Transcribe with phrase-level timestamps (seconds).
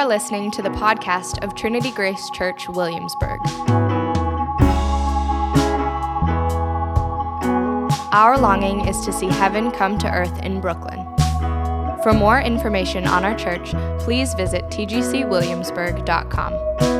[0.00, 3.38] are listening to the podcast of Trinity Grace Church, Williamsburg.
[8.10, 11.06] Our longing is to see heaven come to earth in Brooklyn.
[12.02, 16.99] For more information on our church, please visit tgcwilliamsburg.com.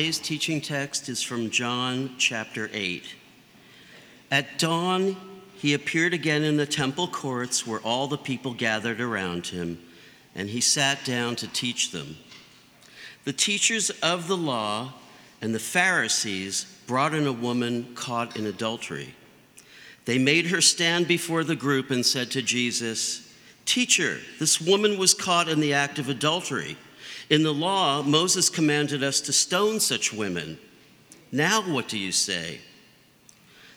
[0.00, 3.04] Today's teaching text is from John chapter 8.
[4.30, 5.14] At dawn,
[5.56, 9.78] he appeared again in the temple courts where all the people gathered around him,
[10.34, 12.16] and he sat down to teach them.
[13.24, 14.94] The teachers of the law
[15.42, 19.14] and the Pharisees brought in a woman caught in adultery.
[20.06, 23.30] They made her stand before the group and said to Jesus,
[23.66, 26.78] Teacher, this woman was caught in the act of adultery.
[27.30, 30.58] In the law, Moses commanded us to stone such women.
[31.30, 32.60] Now, what do you say?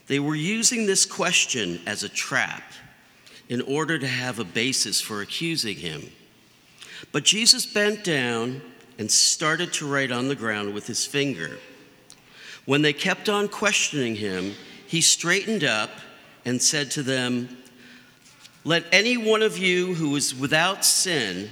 [0.08, 2.64] They were using this question as a trap
[3.48, 6.09] in order to have a basis for accusing him.
[7.12, 8.62] But Jesus bent down
[8.98, 11.59] and started to write on the ground with his finger.
[12.66, 14.56] When they kept on questioning him,
[14.88, 15.92] he straightened up
[16.44, 17.58] and said to them,
[18.64, 21.52] Let any one of you who is without sin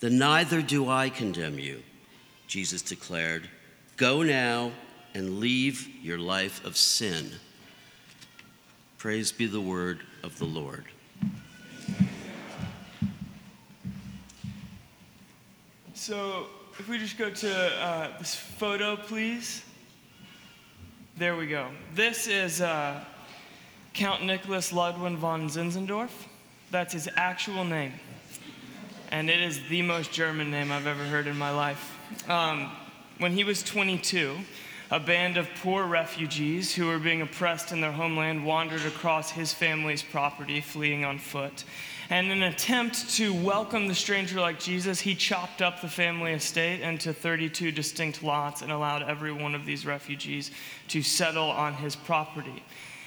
[0.00, 1.82] then neither do I condemn you,
[2.46, 3.48] Jesus declared.
[3.96, 4.72] Go now
[5.14, 7.30] and leave your life of sin.
[8.98, 10.84] Praise be the word of the Lord.
[15.94, 16.46] So,
[16.78, 19.62] if we just go to uh, this photo, please.
[21.16, 21.68] There we go.
[21.94, 23.04] This is uh,
[23.92, 26.10] Count Nicholas Ludwig von Zinzendorf.
[26.72, 27.92] That's his actual name
[29.14, 31.96] and it is the most German name I've ever heard in my life.
[32.28, 32.72] Um,
[33.18, 34.36] when he was 22,
[34.90, 39.54] a band of poor refugees who were being oppressed in their homeland wandered across his
[39.54, 41.62] family's property, fleeing on foot.
[42.10, 46.32] And in an attempt to welcome the stranger like Jesus, he chopped up the family
[46.32, 50.50] estate into 32 distinct lots and allowed every one of these refugees
[50.88, 52.64] to settle on his property.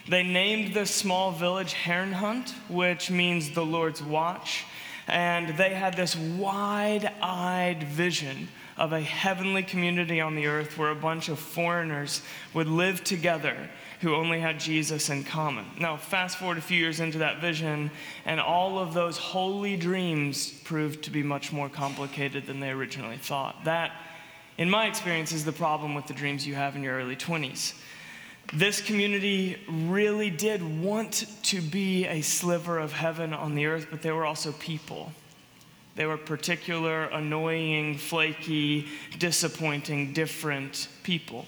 [0.07, 4.63] They named the small village Herrnhut, which means the Lord's watch
[5.07, 10.91] and they had this wide eyed vision of a heavenly community on the earth where
[10.91, 12.21] a bunch of foreigners
[12.53, 13.69] would live together
[14.01, 15.65] who only had Jesus in common.
[15.79, 17.89] Now, fast forward a few years into that vision,
[18.25, 23.17] and all of those holy dreams proved to be much more complicated than they originally
[23.17, 23.63] thought.
[23.63, 23.91] That,
[24.59, 27.73] in my experience, is the problem with the dreams you have in your early 20s
[28.53, 34.01] this community really did want to be a sliver of heaven on the earth, but
[34.01, 35.11] they were also people.
[35.95, 38.87] They were particular, annoying, flaky,
[39.17, 41.45] disappointing, different people.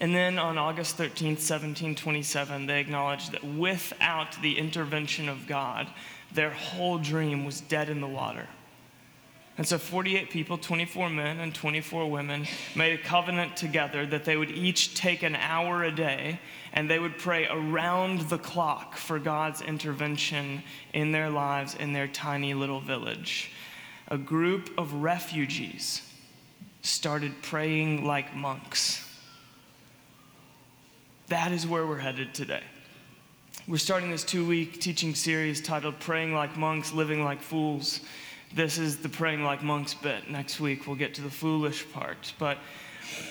[0.00, 5.86] And then on August 13th, 1727, they acknowledged that without the intervention of God,
[6.32, 8.48] their whole dream was dead in the water.
[9.56, 14.36] And so 48 people, 24 men and 24 women, made a covenant together that they
[14.36, 16.40] would each take an hour a day
[16.72, 20.62] and they would pray around the clock for God's intervention
[20.92, 23.52] in their lives in their tiny little village.
[24.08, 26.02] A group of refugees
[26.82, 29.08] started praying like monks.
[31.28, 32.62] That is where we're headed today.
[33.68, 38.00] We're starting this two week teaching series titled Praying Like Monks, Living Like Fools.
[38.54, 40.30] This is the praying like monks bit.
[40.30, 42.32] Next week, we'll get to the foolish part.
[42.38, 42.58] But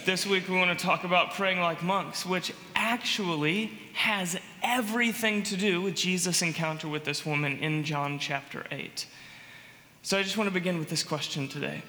[0.05, 5.55] this week, we want to talk about praying like monks, which actually has everything to
[5.55, 9.07] do with Jesus' encounter with this woman in John chapter 8.
[10.01, 11.83] So I just want to begin with this question today.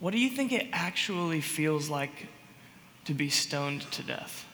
[0.00, 2.28] What do you think it actually feels like
[3.04, 4.46] to be stoned to death?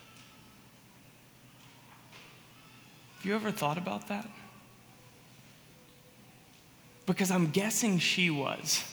[3.19, 4.29] Have you ever thought about that?
[7.09, 8.85] Because I'm guessing she was.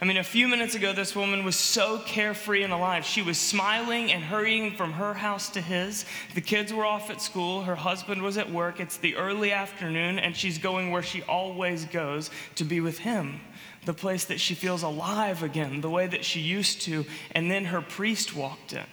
[0.00, 3.04] I mean, a few minutes ago, this woman was so carefree and alive.
[3.04, 6.04] She was smiling and hurrying from her house to his.
[6.34, 7.62] The kids were off at school.
[7.62, 8.80] Her husband was at work.
[8.80, 13.40] It's the early afternoon, and she's going where she always goes to be with him,
[13.84, 17.04] the place that she feels alive again, the way that she used to.
[17.30, 18.86] And then her priest walked in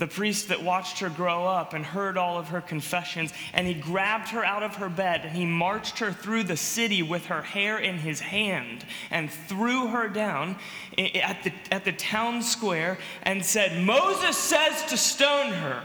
[0.00, 3.74] the priest that watched her grow up and heard all of her confessions, and he
[3.74, 7.42] grabbed her out of her bed and he marched her through the city with her
[7.42, 10.56] hair in his hand and threw her down
[10.96, 15.82] at the, at the town square and said, Moses says to stone her.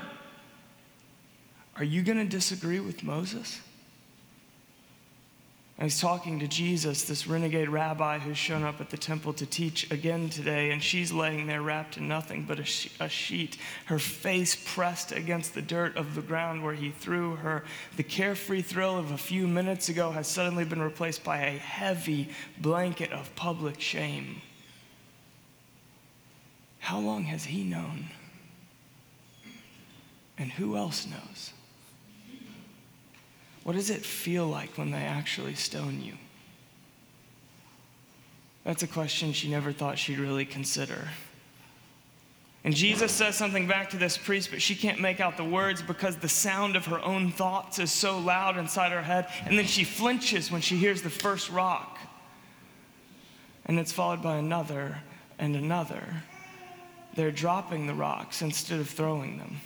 [1.75, 3.59] Are you going to disagree with Moses?
[5.77, 9.45] And he's talking to Jesus, this renegade rabbi who's shown up at the temple to
[9.45, 13.57] teach again today, and she's laying there wrapped in nothing but a, she- a, sheet,
[13.87, 17.65] her face pressed against the dirt of the ground where he threw her.
[17.97, 22.29] The carefree thrill of a few minutes ago has suddenly been replaced by a heavy
[22.57, 24.41] blanket of public shame.
[26.79, 28.11] How long has he known?
[30.37, 31.51] And who else knows?
[33.65, 36.13] What does it feel like when they actually stone you?
[38.63, 41.09] That's a question she never thought she'd really consider.
[42.63, 45.81] And Jesus says something back to this priest, but she can't make out the words
[45.81, 49.29] because the sound of her own thoughts is so loud inside her head.
[49.47, 51.97] And then she flinches when she hears the first rock.
[53.65, 54.99] And it's followed by another
[55.39, 56.03] and another.
[57.15, 59.57] They're dropping the rocks instead of throwing them.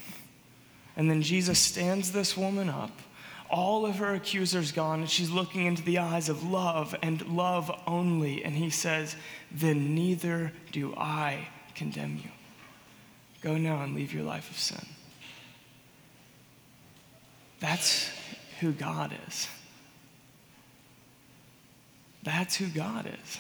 [0.96, 2.92] And then Jesus stands this woman up
[3.50, 7.72] all of her accusers gone, and she's looking into the eyes of love and love
[7.88, 8.44] only.
[8.44, 9.16] And he says,
[9.52, 12.30] Then neither do I condemn you.
[13.42, 14.86] Go now and leave your life of sin.
[17.60, 18.10] That's
[18.60, 19.48] who God is.
[22.24, 23.40] That's who God is.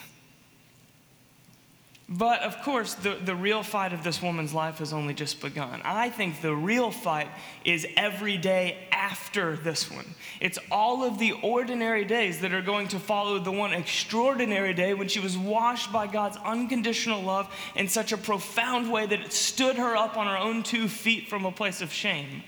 [2.11, 5.79] But of course, the, the real fight of this woman's life has only just begun.
[5.85, 7.27] I think the real fight
[7.63, 10.15] is every day after this one.
[10.39, 14.95] It's all of the ordinary days that are going to follow the one extraordinary day
[14.95, 19.31] when she was washed by God's unconditional love in such a profound way that it
[19.31, 22.41] stood her up on her own two feet from a place of shame.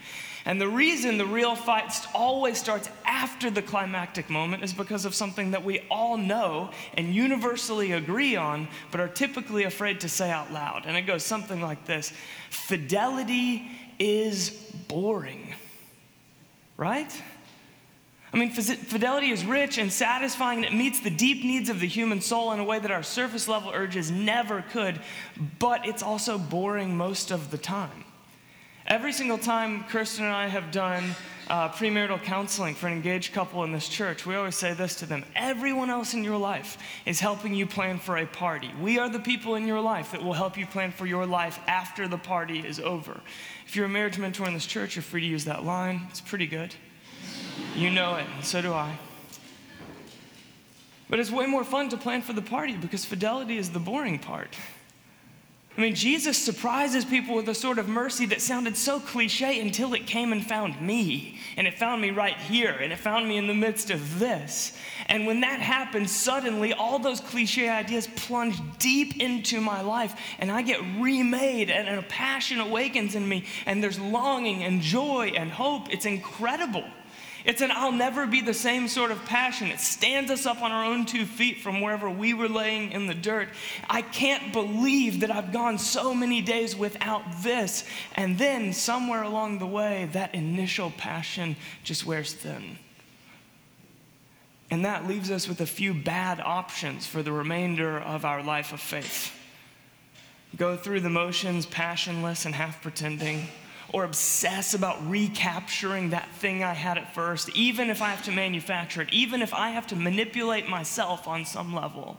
[0.46, 5.14] And the reason the real fight always starts after the climactic moment is because of
[5.14, 10.32] something that we all know and universally agree on, but are typically afraid to say
[10.32, 10.86] out loud.
[10.86, 12.12] And it goes something like this
[12.50, 14.50] Fidelity is
[14.88, 15.54] boring,
[16.78, 17.12] right?
[18.34, 21.88] I mean, fidelity is rich and satisfying, and it meets the deep needs of the
[21.88, 25.02] human soul in a way that our surface level urges never could,
[25.60, 28.06] but it's also boring most of the time.
[28.92, 31.16] Every single time Kirsten and I have done
[31.48, 35.06] uh, premarital counseling for an engaged couple in this church, we always say this to
[35.06, 38.70] them everyone else in your life is helping you plan for a party.
[38.82, 41.58] We are the people in your life that will help you plan for your life
[41.68, 43.22] after the party is over.
[43.66, 46.08] If you're a marriage mentor in this church, you're free to use that line.
[46.10, 46.76] It's pretty good.
[47.78, 49.00] You know it, and so do I.
[51.10, 54.20] But it's way more fun to plan for the party because fidelity is the boring
[54.20, 54.58] part.
[55.78, 59.94] I mean, Jesus surprises people with a sort of mercy that sounded so cliche until
[59.94, 61.40] it came and found me.
[61.56, 64.78] And it found me right here, and it found me in the midst of this.
[65.08, 70.52] And when that happened, suddenly all those cliche ideas plunge deep into my life, and
[70.52, 75.50] I get remade, and a passion awakens in me, and there's longing and joy and
[75.50, 75.90] hope.
[75.90, 76.84] It's incredible.
[77.44, 79.68] It's an I'll never be the same sort of passion.
[79.68, 83.08] It stands us up on our own two feet from wherever we were laying in
[83.08, 83.50] the dirt.
[83.90, 87.84] I can't believe that I've gone so many days without this.
[88.16, 92.78] And then somewhere along the way, that initial passion just wears thin.
[94.70, 98.72] And that leaves us with a few bad options for the remainder of our life
[98.72, 99.34] of faith.
[100.56, 103.48] Go through the motions, passionless and half pretending
[103.94, 108.32] or obsess about recapturing that thing I had at first, even if I have to
[108.32, 112.18] manufacture it, even if I have to manipulate myself on some level,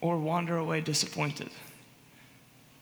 [0.00, 1.50] or wander away disappointed,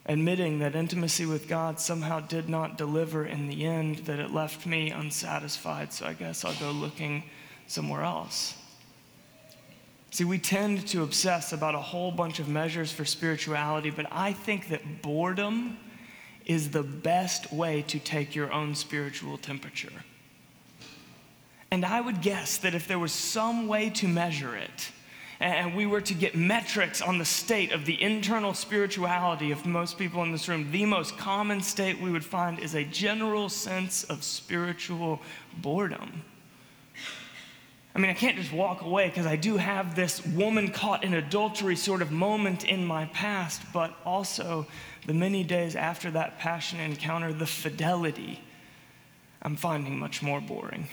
[0.05, 4.67] admitting that intimacy with God somehow did not deliver in the end, that it left
[4.67, 7.25] me unsatisfied, so I guess I'll go looking
[7.67, 8.55] somewhere else.
[10.11, 14.33] See, we tend to obsess about a whole bunch of measures for spirituality, but I
[14.33, 15.79] think that boredom
[16.47, 20.05] is the best way to take your own spiritual temperature.
[21.71, 24.93] And I would guess that if there was some way to measure it,
[25.41, 29.99] and we were to get metrics on the state of the internal spirituality of most
[29.99, 34.05] people in this room, the most common state we would find is a general sense
[34.05, 35.21] of spiritual
[35.59, 36.23] boredom.
[37.97, 41.15] I mean, I can't just walk away because I do have this woman caught in
[41.15, 44.67] adultery sort of moment in my past, but also
[45.07, 48.43] the many days after that passion encounter, the fidelity
[49.41, 50.89] I'm finding much more boring.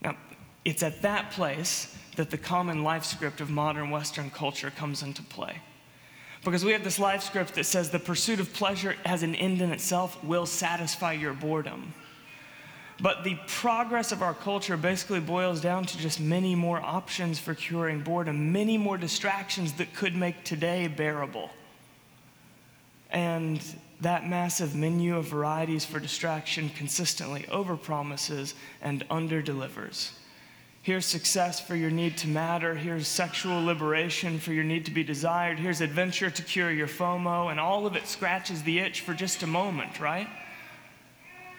[0.00, 0.16] Now,
[0.64, 5.22] it's at that place that the common life script of modern Western culture comes into
[5.22, 5.60] play.
[6.44, 9.60] Because we have this life script that says the pursuit of pleasure as an end
[9.60, 11.92] in itself will satisfy your boredom.
[13.00, 17.54] But the progress of our culture basically boils down to just many more options for
[17.54, 21.50] curing boredom, many more distractions that could make today bearable.
[23.10, 23.62] And
[24.02, 30.12] that massive menu of varieties for distraction consistently overpromises and underdelivers.
[30.82, 32.74] Here's success for your need to matter.
[32.74, 35.58] Here's sexual liberation for your need to be desired.
[35.58, 37.50] Here's adventure to cure your FOMO.
[37.50, 40.28] And all of it scratches the itch for just a moment, right?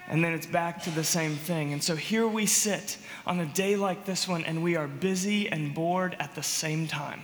[0.07, 1.73] And then it's back to the same thing.
[1.73, 5.47] And so here we sit on a day like this one, and we are busy
[5.49, 7.21] and bored at the same time.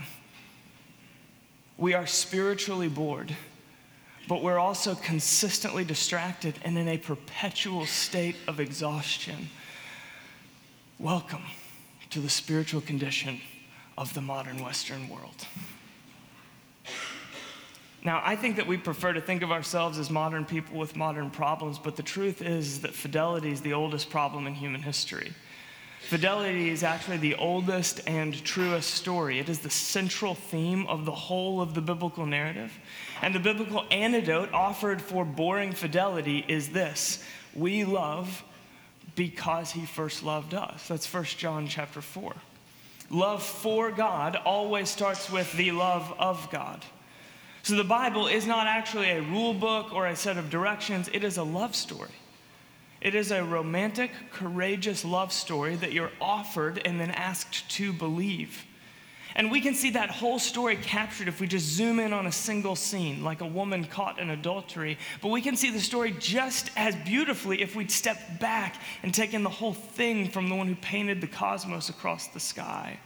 [1.77, 3.35] We are spiritually bored,
[4.27, 9.49] but we're also consistently distracted and in a perpetual state of exhaustion.
[10.97, 11.43] Welcome
[12.09, 13.41] to the spiritual condition
[13.97, 15.45] of the modern Western world.
[18.07, 21.29] Now, I think that we prefer to think of ourselves as modern people with modern
[21.29, 25.33] problems, but the truth is that fidelity is the oldest problem in human history.
[25.99, 29.39] Fidelity is actually the oldest and truest story.
[29.39, 32.71] It is the central theme of the whole of the biblical narrative.
[33.21, 37.21] And the biblical antidote offered for boring fidelity is this
[37.53, 38.41] we love
[39.17, 40.87] because he first loved us.
[40.87, 42.33] That's 1 John chapter 4.
[43.09, 46.85] Love for God always starts with the love of God.
[47.67, 51.25] So the Bible is not actually a rule book or a set of directions, it
[51.25, 52.15] is a love story.
[53.01, 58.65] It is a romantic, courageous love story that you're offered and then asked to believe.
[59.35, 62.31] And we can see that whole story captured if we just zoom in on a
[62.31, 64.97] single scene, like a woman caught in adultery.
[65.21, 69.33] But we can see the story just as beautifully if we'd step back and take
[69.33, 72.97] in the whole thing from the one who painted the cosmos across the sky.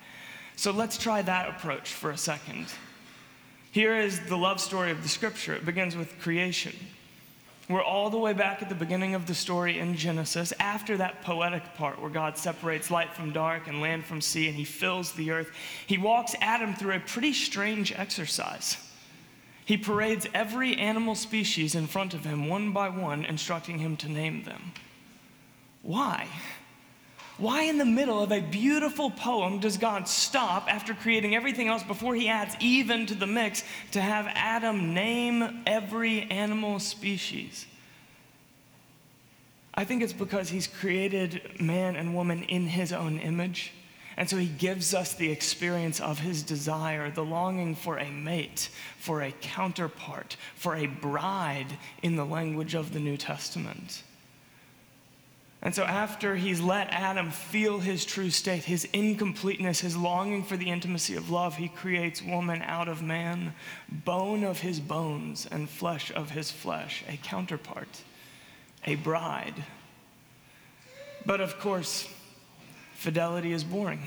[0.55, 2.67] So let's try that approach for a second.
[3.71, 6.75] Here is the love story of the scripture it begins with creation.
[7.69, 11.21] We're all the way back at the beginning of the story in Genesis, after that
[11.21, 15.13] poetic part where God separates light from dark and land from sea and he fills
[15.13, 15.51] the earth.
[15.87, 18.75] He walks Adam through a pretty strange exercise.
[19.63, 24.09] He parades every animal species in front of him one by one, instructing him to
[24.09, 24.73] name them.
[25.81, 26.27] Why?
[27.41, 31.81] Why, in the middle of a beautiful poem, does God stop after creating everything else
[31.81, 37.65] before he adds even to the mix to have Adam name every animal species?
[39.73, 43.73] I think it's because he's created man and woman in his own image.
[44.17, 48.69] And so he gives us the experience of his desire, the longing for a mate,
[48.99, 54.03] for a counterpart, for a bride in the language of the New Testament.
[55.63, 60.57] And so, after he's let Adam feel his true state, his incompleteness, his longing for
[60.57, 63.53] the intimacy of love, he creates woman out of man,
[63.87, 68.01] bone of his bones and flesh of his flesh, a counterpart,
[68.87, 69.63] a bride.
[71.27, 72.07] But of course,
[72.95, 74.01] fidelity is boring.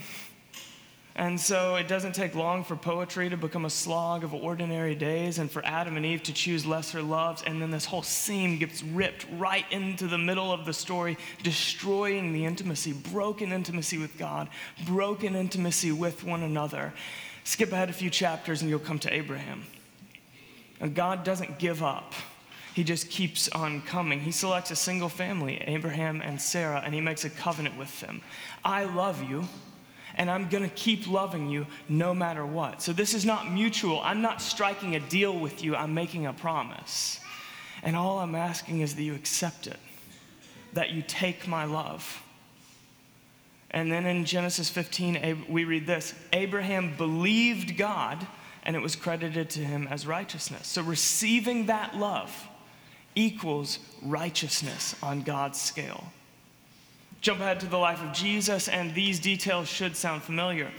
[1.16, 5.38] And so it doesn't take long for poetry to become a slog of ordinary days
[5.38, 7.44] and for Adam and Eve to choose lesser loves.
[7.44, 12.32] And then this whole scene gets ripped right into the middle of the story, destroying
[12.32, 14.48] the intimacy, broken intimacy with God,
[14.84, 16.92] broken intimacy with one another.
[17.44, 19.64] Skip ahead a few chapters and you'll come to Abraham.
[20.80, 22.12] And God doesn't give up.
[22.74, 24.18] He just keeps on coming.
[24.18, 28.20] He selects a single family, Abraham and Sarah, and he makes a covenant with them.
[28.64, 29.46] I love you
[30.16, 32.82] and I'm going to keep loving you no matter what.
[32.82, 34.00] So this is not mutual.
[34.02, 37.20] I'm not striking a deal with you, I'm making a promise.
[37.82, 39.78] And all I'm asking is that you accept it,
[40.72, 42.22] that you take my love.
[43.70, 48.24] And then in Genesis 15, we read this Abraham believed God,
[48.62, 50.68] and it was credited to him as righteousness.
[50.68, 52.48] So receiving that love
[53.14, 56.04] equals righteousness on God's scale.
[57.24, 60.70] Jump ahead to the life of Jesus, and these details should sound familiar.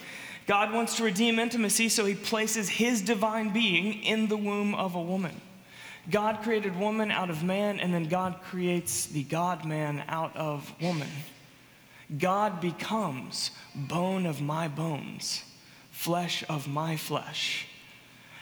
[0.45, 4.93] God wants to redeem intimacy, so he places his divine being in the womb of
[4.93, 5.41] a woman.
[6.11, 10.71] God created woman out of man, and then God creates the God man out of
[10.79, 11.09] woman.
[12.15, 15.43] God becomes bone of my bones,
[15.89, 17.65] flesh of my flesh.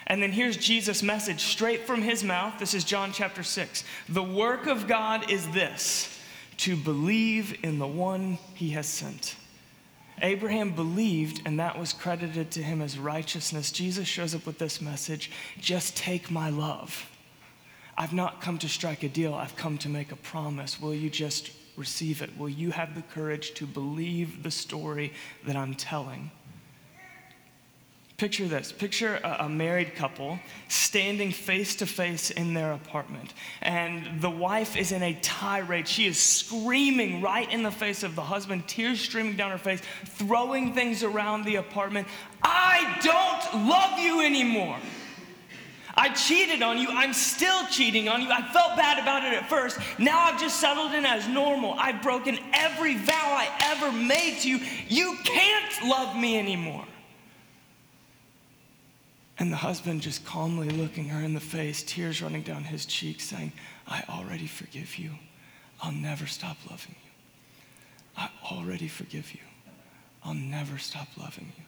[0.07, 2.59] And then here's Jesus' message straight from his mouth.
[2.59, 3.85] This is John chapter 6.
[4.09, 6.12] The work of God is this
[6.57, 9.35] to believe in the one he has sent.
[10.21, 13.71] Abraham believed, and that was credited to him as righteousness.
[13.71, 17.09] Jesus shows up with this message just take my love.
[17.97, 20.79] I've not come to strike a deal, I've come to make a promise.
[20.81, 22.37] Will you just receive it?
[22.37, 25.13] Will you have the courage to believe the story
[25.45, 26.31] that I'm telling?
[28.17, 33.33] Picture this picture a, married couple standing face to face in their apartment.
[33.61, 35.87] And the wife is in a tirade.
[35.87, 39.81] She is screaming right in the face of the husband, tears streaming down her face,
[40.05, 42.07] throwing things around the apartment.
[42.43, 44.77] I don't love you anymore.
[45.95, 46.87] I cheated on you.
[46.89, 48.29] I'm still cheating on you.
[48.29, 49.79] I felt bad about it at first.
[49.99, 51.75] Now I've just settled in as normal.
[51.77, 54.59] I've broken every vow I ever made to you.
[54.87, 56.85] You can't love me anymore.
[59.39, 63.23] And the husband just calmly looking her in the face, tears running down his cheeks,
[63.25, 63.51] saying,
[63.87, 65.11] I already forgive you.
[65.81, 67.11] I'll never stop loving you.
[68.15, 69.41] I already forgive you.
[70.23, 71.63] I'll never stop loving you.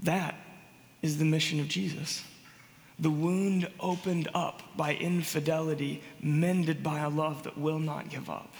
[0.00, 0.34] That
[1.00, 2.22] is the mission of Jesus.
[2.98, 8.52] The wound opened up by infidelity, mended by a love that will not give up.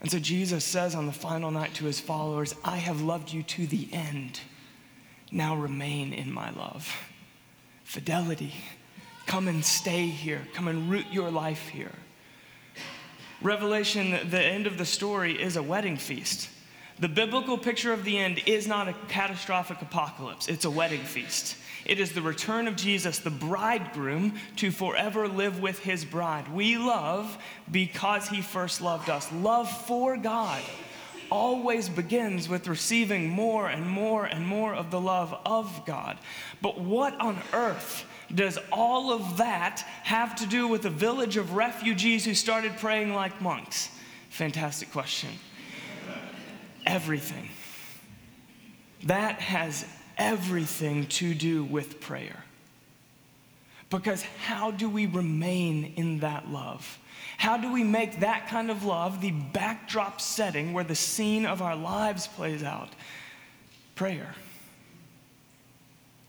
[0.00, 3.42] And so Jesus says on the final night to his followers, I have loved you
[3.44, 4.40] to the end.
[5.30, 6.94] Now remain in my love.
[7.84, 8.54] Fidelity.
[9.26, 10.46] Come and stay here.
[10.54, 11.92] Come and root your life here.
[13.42, 16.48] Revelation, the end of the story, is a wedding feast.
[16.98, 21.56] The biblical picture of the end is not a catastrophic apocalypse, it's a wedding feast.
[21.84, 26.52] It is the return of Jesus, the bridegroom, to forever live with his bride.
[26.52, 27.38] We love
[27.70, 29.30] because he first loved us.
[29.32, 30.62] Love for God
[31.30, 36.18] always begins with receiving more and more and more of the love of God.
[36.60, 38.04] But what on earth
[38.34, 43.14] does all of that have to do with a village of refugees who started praying
[43.14, 43.90] like monks?
[44.30, 45.30] Fantastic question.
[46.84, 47.48] Everything.
[49.04, 49.84] That has
[50.18, 52.44] everything to do with prayer.
[53.90, 56.98] Because how do we remain in that love?
[57.36, 61.62] How do we make that kind of love the backdrop setting where the scene of
[61.62, 62.88] our lives plays out?
[63.94, 64.34] Prayer.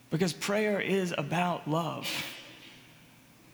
[0.10, 2.10] Because prayer is about love.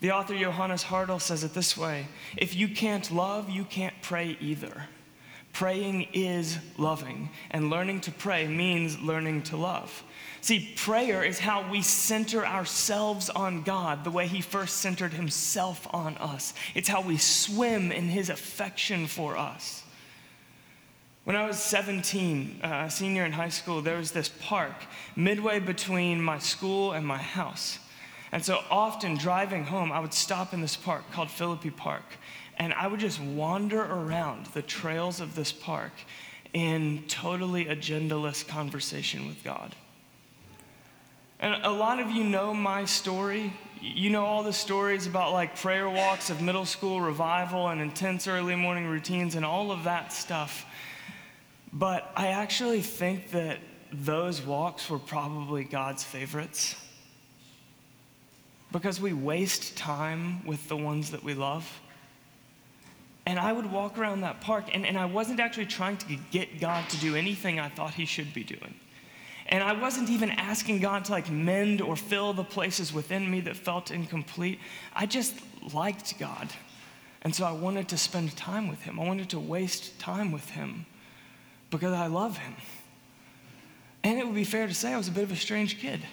[0.01, 4.37] The author Johannes Hartl says it this way If you can't love, you can't pray
[4.39, 4.87] either.
[5.53, 10.03] Praying is loving, and learning to pray means learning to love.
[10.43, 15.88] See, prayer is how we center ourselves on God the way He first centered Himself
[15.91, 16.53] on us.
[16.75, 19.84] It's how we swim in His affection for us.
[21.23, 24.75] When I was 17, uh, senior in high school, there was this park
[25.15, 27.79] midway between my school and my house.
[28.34, 32.03] And so often driving home, I would stop in this park called Philippi Park
[32.58, 35.93] and I would just wander around the trails of this park
[36.51, 39.73] in totally agendaless conversation with God.
[41.43, 43.51] And a lot of you know my story.
[43.82, 48.29] You know all the stories about like prayer walks of middle school revival and intense
[48.29, 50.65] early morning routines and all of that stuff.
[51.73, 53.60] But I actually think that
[53.91, 56.77] those walks were probably God's favorites
[58.71, 61.69] because we waste time with the ones that we love.
[63.25, 66.62] And I would walk around that park, and, and I wasn't actually trying to get
[66.62, 68.75] God to do anything I thought He should be doing.
[69.53, 73.39] And I wasn't even asking God to like mend or fill the places within me
[73.41, 74.59] that felt incomplete.
[74.95, 75.35] I just
[75.71, 76.49] liked God.
[77.21, 78.99] And so I wanted to spend time with Him.
[78.99, 80.87] I wanted to waste time with Him
[81.69, 82.55] because I love Him.
[84.03, 86.01] And it would be fair to say I was a bit of a strange kid.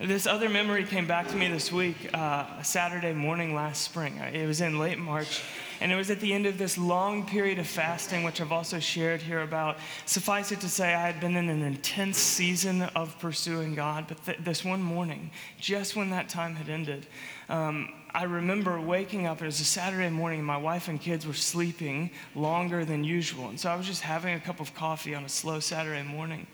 [0.00, 4.18] This other memory came back to me this week, uh, Saturday morning last spring.
[4.18, 5.40] It was in late March,
[5.84, 8.80] and it was at the end of this long period of fasting, which I've also
[8.80, 9.76] shared here about.
[10.06, 14.24] Suffice it to say, I had been in an intense season of pursuing God, but
[14.24, 17.06] th- this one morning, just when that time had ended,
[17.50, 21.26] um, I remember waking up, it was a Saturday morning, and my wife and kids
[21.26, 23.50] were sleeping longer than usual.
[23.50, 26.46] And so I was just having a cup of coffee on a slow Saturday morning.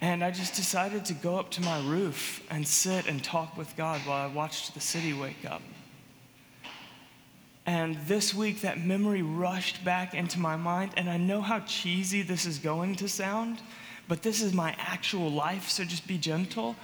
[0.00, 3.76] And I just decided to go up to my roof and sit and talk with
[3.76, 5.62] God while I watched the city wake up.
[7.66, 10.92] And this week, that memory rushed back into my mind.
[10.96, 13.60] And I know how cheesy this is going to sound,
[14.08, 16.76] but this is my actual life, so just be gentle.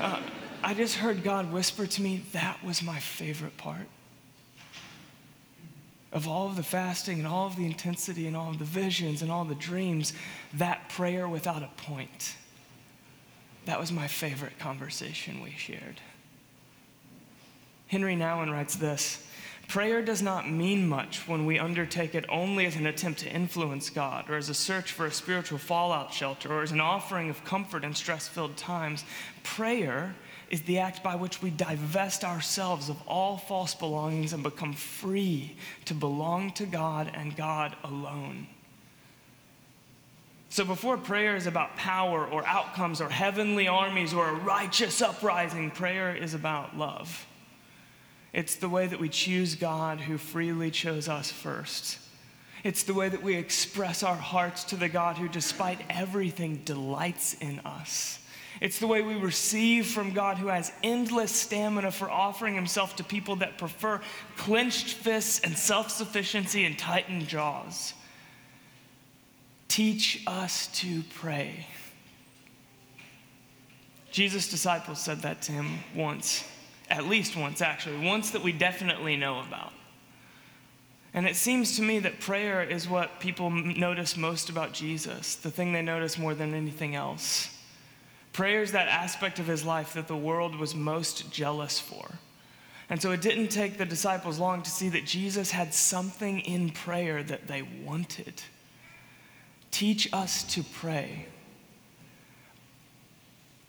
[0.00, 0.20] Uh,
[0.62, 3.86] I just heard God whisper to me, that was my favorite part.
[6.12, 9.22] Of all of the fasting and all of the intensity and all of the visions
[9.22, 10.12] and all the dreams,
[10.54, 12.34] that prayer without a point
[13.66, 16.00] that was my favorite conversation we shared.
[17.88, 19.24] Henri Nouwen writes this
[19.68, 23.90] Prayer does not mean much when we undertake it only as an attempt to influence
[23.90, 27.44] God, or as a search for a spiritual fallout shelter, or as an offering of
[27.44, 29.04] comfort in stress filled times.
[29.42, 30.14] Prayer
[30.50, 35.56] is the act by which we divest ourselves of all false belongings and become free
[35.84, 38.46] to belong to God and God alone.
[40.48, 45.72] So, before prayer is about power or outcomes or heavenly armies or a righteous uprising,
[45.72, 47.26] prayer is about love.
[48.36, 51.98] It's the way that we choose God who freely chose us first.
[52.64, 57.32] It's the way that we express our hearts to the God who, despite everything, delights
[57.40, 58.18] in us.
[58.60, 63.04] It's the way we receive from God who has endless stamina for offering himself to
[63.04, 64.02] people that prefer
[64.36, 67.94] clenched fists and self sufficiency and tightened jaws.
[69.68, 71.66] Teach us to pray.
[74.10, 76.44] Jesus' disciples said that to him once,
[76.88, 79.72] at least once, actually, once that we definitely know about.
[81.14, 85.50] And it seems to me that prayer is what people notice most about Jesus, the
[85.50, 87.48] thing they notice more than anything else.
[88.34, 92.18] Prayer is that aspect of his life that the world was most jealous for.
[92.90, 96.70] And so it didn't take the disciples long to see that Jesus had something in
[96.70, 98.42] prayer that they wanted.
[99.70, 101.26] Teach us to pray.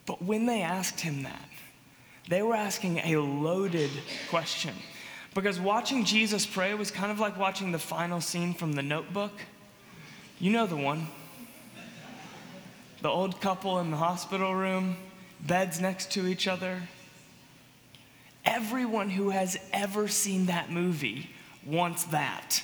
[0.06, 1.48] But when they asked him that,
[2.28, 3.90] they were asking a loaded
[4.28, 4.74] question.
[5.34, 9.32] Because watching Jesus pray was kind of like watching the final scene from the notebook.
[10.38, 11.08] You know the one
[13.00, 14.96] the old couple in the hospital room,
[15.40, 16.82] beds next to each other.
[18.44, 21.30] Everyone who has ever seen that movie
[21.64, 22.62] wants that,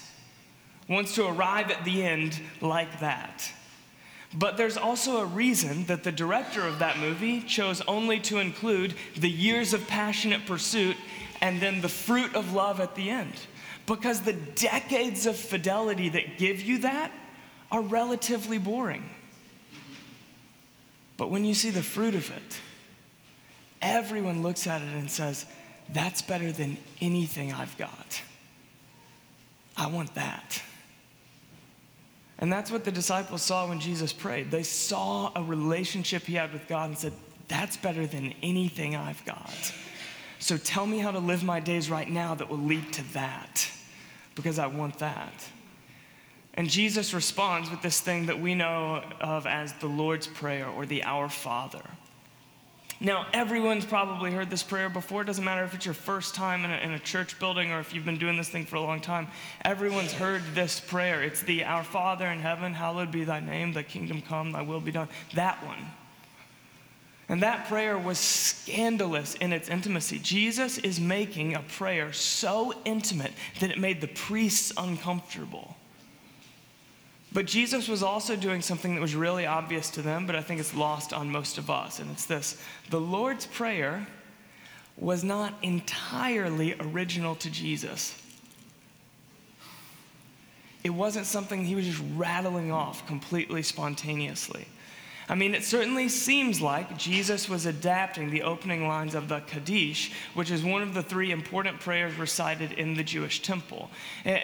[0.88, 3.50] wants to arrive at the end like that.
[4.36, 8.94] But there's also a reason that the director of that movie chose only to include
[9.16, 10.96] the years of passionate pursuit
[11.40, 13.32] and then the fruit of love at the end.
[13.86, 17.12] Because the decades of fidelity that give you that
[17.70, 19.08] are relatively boring.
[21.16, 22.60] But when you see the fruit of it,
[23.80, 25.46] everyone looks at it and says,
[25.90, 28.22] That's better than anything I've got.
[29.76, 30.62] I want that.
[32.38, 34.50] And that's what the disciples saw when Jesus prayed.
[34.50, 37.12] They saw a relationship he had with God and said,
[37.48, 39.72] That's better than anything I've got.
[40.40, 43.68] So tell me how to live my days right now that will lead to that,
[44.34, 45.32] because I want that.
[46.54, 50.86] And Jesus responds with this thing that we know of as the Lord's Prayer or
[50.86, 51.82] the Our Father.
[53.00, 55.22] Now, everyone's probably heard this prayer before.
[55.22, 57.80] It doesn't matter if it's your first time in a, in a, church building or
[57.80, 59.26] if you've been doing this thing for a long time.
[59.64, 61.22] Everyone's heard this prayer.
[61.22, 64.80] It's the Our Father in heaven, hallowed be thy name, thy kingdom come, thy will
[64.80, 65.08] be done.
[65.34, 65.90] That one.
[67.28, 70.18] And that prayer was scandalous in its intimacy.
[70.18, 75.76] Jesus is making a prayer so intimate that it made the priests uncomfortable.
[77.34, 80.60] But Jesus was also doing something that was really obvious to them, but I think
[80.60, 81.98] it's lost on most of us.
[81.98, 84.06] And it's this the Lord's Prayer
[84.96, 88.14] was not entirely original to Jesus.
[90.84, 94.68] It wasn't something he was just rattling off completely spontaneously.
[95.28, 100.12] I mean, it certainly seems like Jesus was adapting the opening lines of the Kaddish,
[100.34, 103.90] which is one of the three important prayers recited in the Jewish temple.
[104.26, 104.40] Eh,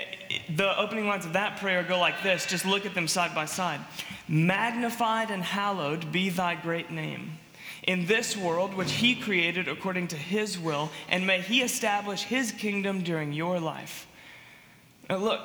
[0.57, 3.45] the opening lines of that prayer go like this just look at them side by
[3.45, 3.81] side.
[4.27, 7.39] Magnified and hallowed be thy great name
[7.85, 12.53] in this world which he created according to his will, and may he establish his
[12.53, 14.07] kingdom during your life.
[15.09, 15.41] Now, look,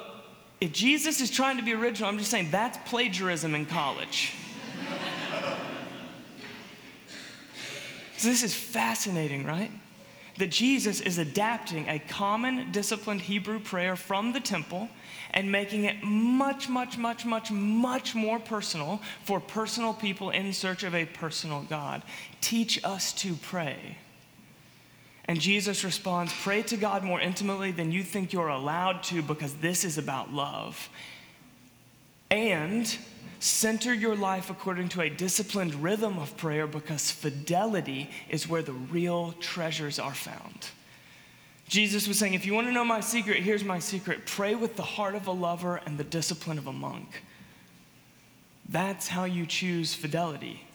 [0.61, 4.33] if Jesus is trying to be original, I'm just saying that's plagiarism in college.
[8.17, 9.71] So this is fascinating, right?
[10.37, 14.89] That Jesus is adapting a common disciplined Hebrew prayer from the temple
[15.33, 20.83] and making it much, much, much, much, much more personal for personal people in search
[20.83, 22.03] of a personal God.
[22.41, 23.97] Teach us to pray.
[25.25, 29.53] And Jesus responds, Pray to God more intimately than you think you're allowed to because
[29.55, 30.89] this is about love.
[32.29, 32.97] And
[33.45, 38.73] Center your life according to a disciplined rhythm of prayer because fidelity is where the
[38.73, 40.69] real treasures are found.
[41.67, 44.75] Jesus was saying, if you want to know my secret, here's my secret pray with
[44.75, 47.21] the heart of a lover and the discipline of a monk.
[48.67, 50.65] That's how you choose fidelity.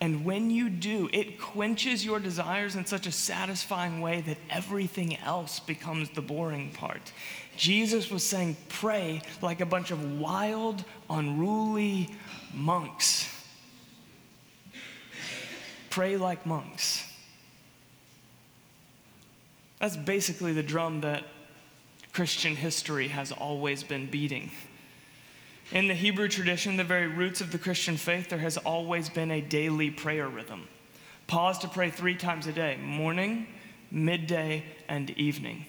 [0.00, 5.16] And when you do, it quenches your desires in such a satisfying way that everything
[5.18, 7.12] else becomes the boring part.
[7.56, 12.08] Jesus was saying, pray like a bunch of wild, unruly
[12.54, 13.28] monks.
[15.90, 17.04] Pray like monks.
[19.80, 21.24] That's basically the drum that
[22.12, 24.50] Christian history has always been beating.
[25.72, 29.30] In the Hebrew tradition, the very roots of the Christian faith, there has always been
[29.30, 30.66] a daily prayer rhythm.
[31.28, 33.46] Pause to pray three times a day morning,
[33.90, 35.64] midday, and evening.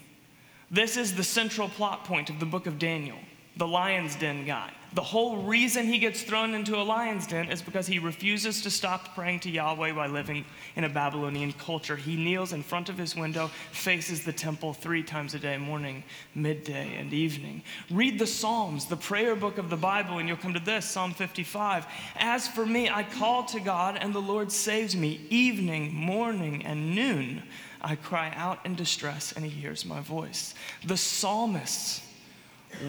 [0.71, 3.19] This is the central plot point of the book of Daniel,
[3.57, 4.71] the lion's den guy.
[4.93, 8.69] The whole reason he gets thrown into a lion's den is because he refuses to
[8.69, 10.43] stop praying to Yahweh by living
[10.75, 11.95] in a Babylonian culture.
[11.95, 16.03] He kneels in front of his window, faces the temple three times a day morning,
[16.35, 17.63] midday, and evening.
[17.89, 21.13] Read the Psalms, the prayer book of the Bible, and you'll come to this Psalm
[21.13, 21.85] 55.
[22.17, 25.21] As for me, I call to God, and the Lord saves me.
[25.29, 27.43] Evening, morning, and noon,
[27.81, 30.53] I cry out in distress, and he hears my voice.
[30.85, 32.01] The psalmists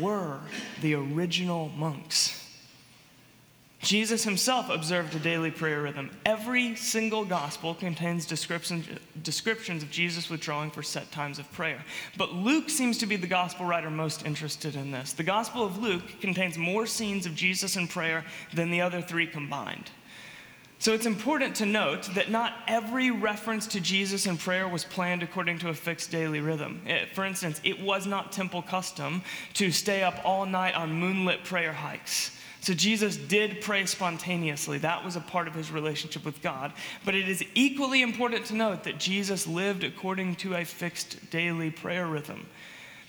[0.00, 0.38] were
[0.80, 2.38] the original monks.
[3.82, 6.10] Jesus himself observed a daily prayer rhythm.
[6.24, 8.86] Every single gospel contains descriptions,
[9.24, 11.84] descriptions of Jesus withdrawing for set times of prayer.
[12.16, 15.12] But Luke seems to be the gospel writer most interested in this.
[15.12, 19.26] The Gospel of Luke contains more scenes of Jesus in prayer than the other three
[19.26, 19.90] combined.
[20.82, 25.22] So it's important to note that not every reference to Jesus in prayer was planned
[25.22, 26.82] according to a fixed daily rhythm.
[26.84, 29.22] It, for instance, it was not temple custom
[29.54, 32.36] to stay up all night on moonlit prayer hikes.
[32.62, 34.78] So Jesus did pray spontaneously.
[34.78, 36.72] That was a part of his relationship with God.
[37.04, 41.70] But it is equally important to note that Jesus lived according to a fixed daily
[41.70, 42.44] prayer rhythm.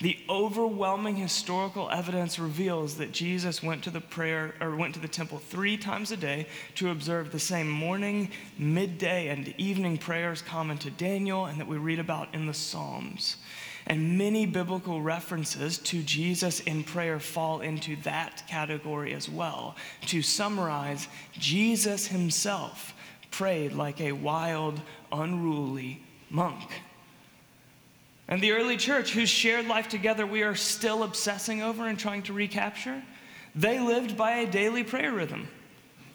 [0.04, 5.08] The overwhelming historical evidence reveals that Jesus went to the prayer or went to the
[5.08, 10.78] temple 3 times a day to observe the same morning, midday and evening prayers common
[10.80, 13.38] to Daniel and that we read about in the Psalms.
[13.88, 19.78] And many biblical references to Jesus in prayer fall into that category as well.
[20.08, 22.94] To summarize, Jesus himself
[23.32, 24.82] prayed like a wild,
[25.13, 26.82] unruly monk.
[28.34, 32.24] And the early church, whose shared life together we are still obsessing over and trying
[32.24, 33.04] to recapture,
[33.54, 35.48] they lived by a daily prayer rhythm.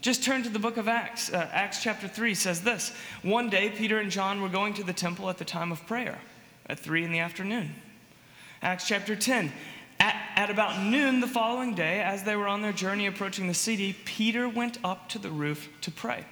[0.00, 1.32] Just turn to the book of Acts.
[1.32, 2.90] Uh, Acts chapter 3 says this
[3.22, 6.18] One day, Peter and John were going to the temple at the time of prayer
[6.66, 7.72] at 3 in the afternoon.
[8.62, 9.52] Acts chapter 10.
[10.00, 13.54] At, at about noon the following day, as they were on their journey approaching the
[13.54, 16.24] city, Peter went up to the roof to pray.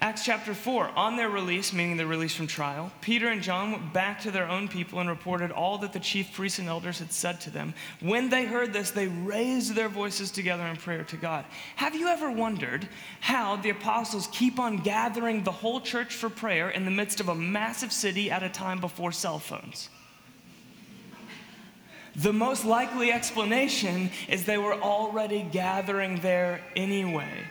[0.00, 3.92] Acts chapter 4, on their release, meaning their release from trial, Peter and John went
[3.92, 7.12] back to their own people and reported all that the chief priests and elders had
[7.12, 7.74] said to them.
[8.00, 11.46] When they heard this, they raised their voices together in prayer to God.
[11.74, 16.70] Have you ever wondered how the apostles keep on gathering the whole church for prayer
[16.70, 19.88] in the midst of a massive city at a time before cell phones?
[22.14, 27.46] The most likely explanation is they were already gathering there anyway.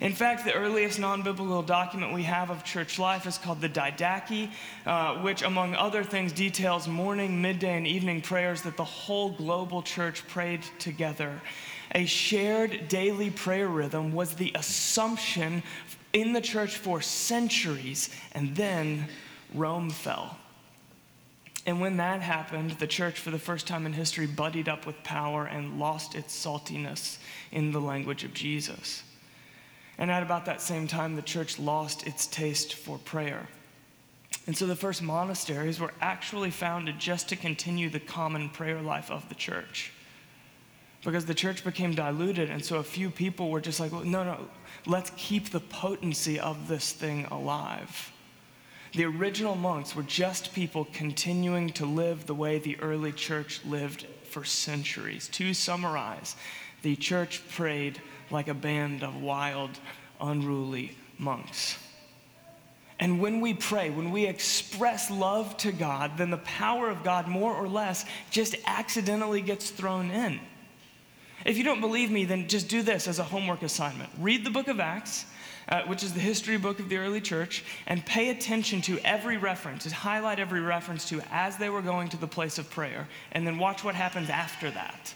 [0.00, 3.68] In fact, the earliest non biblical document we have of church life is called the
[3.68, 4.50] Didache,
[4.84, 9.82] uh, which, among other things, details morning, midday, and evening prayers that the whole global
[9.82, 11.40] church prayed together.
[11.94, 15.62] A shared daily prayer rhythm was the assumption
[16.12, 19.08] in the church for centuries, and then
[19.54, 20.36] Rome fell.
[21.64, 25.02] And when that happened, the church, for the first time in history, buddied up with
[25.02, 27.16] power and lost its saltiness
[27.50, 29.02] in the language of Jesus.
[29.98, 33.48] And at about that same time, the church lost its taste for prayer.
[34.46, 39.10] And so the first monasteries were actually founded just to continue the common prayer life
[39.10, 39.92] of the church.
[41.04, 44.24] Because the church became diluted, and so a few people were just like, well, no,
[44.24, 44.48] no,
[44.86, 48.12] let's keep the potency of this thing alive.
[48.92, 54.06] The original monks were just people continuing to live the way the early church lived
[54.24, 55.28] for centuries.
[55.28, 56.34] To summarize,
[56.82, 59.70] the church prayed like a band of wild,
[60.20, 61.76] unruly monks.
[62.98, 67.28] And when we pray, when we express love to God, then the power of God,
[67.28, 70.40] more or less, just accidentally gets thrown in.
[71.44, 74.10] If you don't believe me, then just do this as a homework assignment.
[74.18, 75.26] Read the book of Acts,
[75.68, 79.36] uh, which is the history book of the early church, and pay attention to every
[79.36, 83.06] reference, and highlight every reference to as they were going to the place of prayer,
[83.32, 85.14] and then watch what happens after that.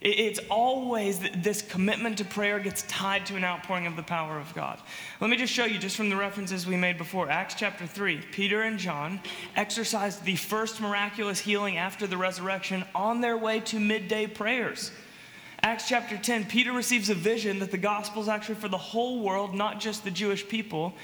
[0.00, 4.54] It's always this commitment to prayer gets tied to an outpouring of the power of
[4.54, 4.80] God.
[5.20, 7.28] Let me just show you, just from the references we made before.
[7.28, 9.20] Acts chapter 3, Peter and John
[9.56, 14.92] exercised the first miraculous healing after the resurrection on their way to midday prayers.
[15.62, 19.20] Acts chapter 10, Peter receives a vision that the gospel is actually for the whole
[19.20, 20.94] world, not just the Jewish people,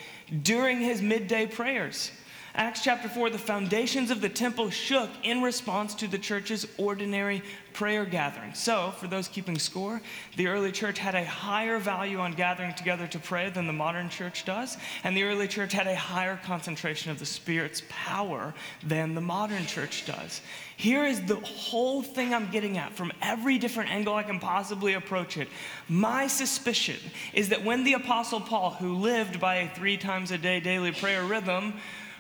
[0.45, 2.13] during his midday prayers.
[2.57, 7.43] Acts chapter 4, the foundations of the temple shook in response to the church's ordinary
[7.73, 8.55] prayer gathering.
[8.55, 10.01] So, for those keeping score,
[10.37, 14.09] the early church had a higher value on gathering together to pray than the modern
[14.09, 19.17] church does, and the early church had a higher concentration of the Spirit's power than
[19.17, 20.41] the modern church does.
[20.77, 24.93] Here is the whole thing I'm getting at from every different angle I can possibly
[24.93, 25.49] approach it.
[25.89, 27.01] My suspicion
[27.33, 30.93] is that when the Apostle Paul, who lived by a three times a day daily
[30.93, 31.75] prayer rhythm,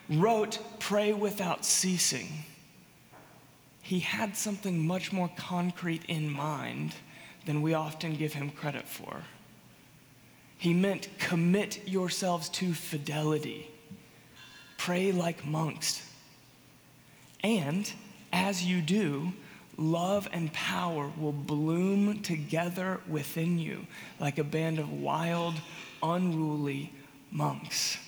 [0.08, 2.28] wrote, Pray without ceasing,
[3.82, 6.94] he had something much more concrete in mind
[7.46, 9.22] than we often give him credit for.
[10.56, 13.70] He meant commit yourselves to fidelity,
[14.78, 16.08] pray like monks.
[17.42, 17.92] And
[18.32, 19.34] as you do,
[19.76, 23.86] love and power will bloom together within you
[24.18, 25.54] like a band of wild,
[26.02, 26.92] unruly
[27.30, 27.98] monks.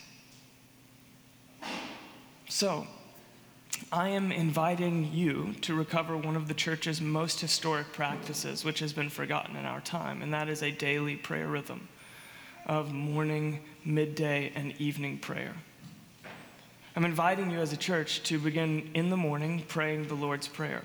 [2.59, 2.87] So,
[3.93, 8.95] I am inviting you to recover one of the church's most historic practices, which has
[8.95, 11.87] been forgotten in our time, and that is a daily prayer rhythm
[12.65, 15.53] of morning, midday, and evening prayer.
[16.97, 20.83] I'm inviting you as a church to begin in the morning praying the Lord's Prayer.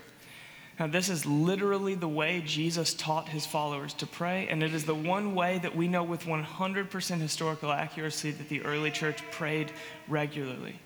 [0.78, 4.84] Now, this is literally the way Jesus taught his followers to pray, and it is
[4.84, 9.72] the one way that we know with 100% historical accuracy that the early church prayed
[10.06, 10.78] regularly.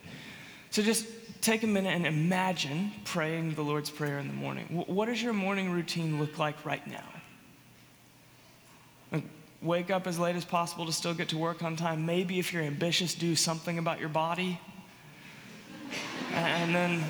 [0.71, 1.07] So just
[1.41, 4.67] take a minute and imagine praying the Lord's Prayer in the morning.
[4.87, 7.05] What does your morning routine look like right now?
[9.13, 9.25] Like,
[9.63, 12.05] wake up as late as possible to still get to work on time.
[12.05, 14.61] Maybe if you're ambitious, do something about your body.
[16.33, 17.05] And then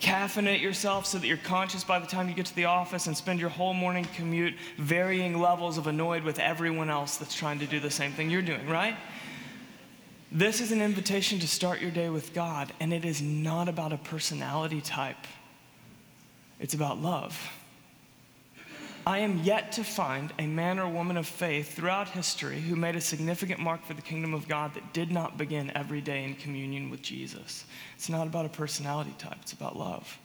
[0.00, 3.16] caffeinate yourself so that you're conscious by the time you get to the office and
[3.16, 7.66] spend your whole morning commute varying levels of annoyed with everyone else that's trying to
[7.66, 8.96] do the same thing you're doing, right?
[10.30, 13.94] This is an invitation to start your day with God, and it is not about
[13.94, 15.26] a personality type,
[16.60, 17.50] it's about love.
[19.06, 22.94] I am yet to find a man or woman of faith throughout history who made
[22.94, 26.34] a significant mark for the kingdom of God that did not begin every day in
[26.34, 27.64] communion with Jesus.
[27.96, 30.18] It's not about a personality type, it's about love.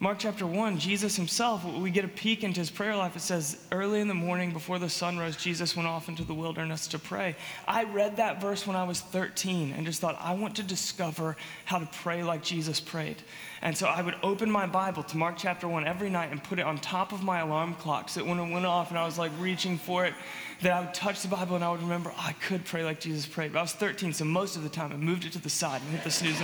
[0.00, 3.16] Mark chapter 1, Jesus himself, we get a peek into his prayer life.
[3.16, 6.34] It says, Early in the morning before the sun rose, Jesus went off into the
[6.34, 7.34] wilderness to pray.
[7.66, 11.36] I read that verse when I was 13 and just thought, I want to discover
[11.64, 13.16] how to pray like Jesus prayed.
[13.60, 16.60] And so I would open my Bible to Mark chapter 1 every night and put
[16.60, 19.04] it on top of my alarm clock so that when it went off and I
[19.04, 20.14] was like reaching for it,
[20.62, 23.26] that I would touch the Bible and I would remember, I could pray like Jesus
[23.26, 23.52] prayed.
[23.52, 25.82] But I was 13, so most of the time I moved it to the side
[25.82, 26.40] and hit the snooze.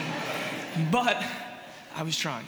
[0.91, 1.25] But
[1.95, 2.47] I was trying.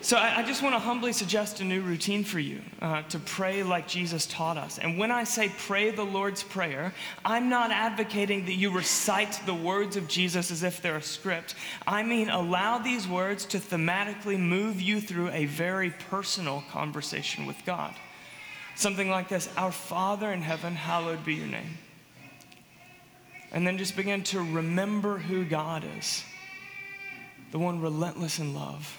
[0.00, 3.18] So I, I, just want to humbly suggest a new routine for you uh, to
[3.18, 4.78] pray like Jesus taught us.
[4.78, 9.54] And when I say pray the Lord's Prayer, I'm not advocating that you recite the
[9.54, 11.56] words of Jesus as if they're a script.
[11.84, 17.56] I mean, allow these words to thematically move you through a very personal conversation with
[17.66, 17.92] God.
[18.76, 21.76] Something like this Our Father in heaven, hallowed be your name.
[23.50, 26.22] And then just begin to remember who God is
[27.50, 28.98] the one relentless in love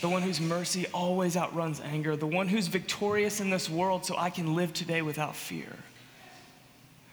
[0.00, 4.16] the one whose mercy always outruns anger, the one who's victorious in this world so
[4.16, 5.76] I can live today without fear.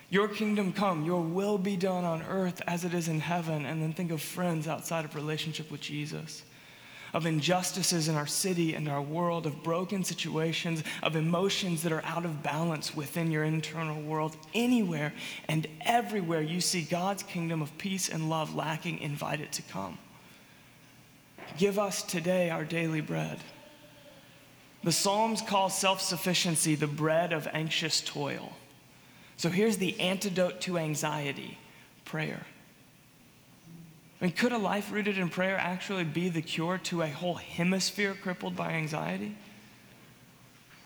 [0.09, 3.65] Your kingdom come, your will be done on earth as it is in heaven.
[3.65, 6.43] And then think of friends outside of relationship with Jesus,
[7.13, 12.03] of injustices in our city and our world, of broken situations, of emotions that are
[12.03, 14.35] out of balance within your internal world.
[14.53, 15.13] Anywhere
[15.47, 19.97] and everywhere you see God's kingdom of peace and love lacking, invite it to come.
[21.57, 23.39] Give us today our daily bread.
[24.83, 28.53] The Psalms call self sufficiency the bread of anxious toil.
[29.37, 31.57] So here's the antidote to anxiety
[32.05, 32.45] prayer.
[34.19, 37.35] I mean, could a life rooted in prayer actually be the cure to a whole
[37.35, 39.35] hemisphere crippled by anxiety?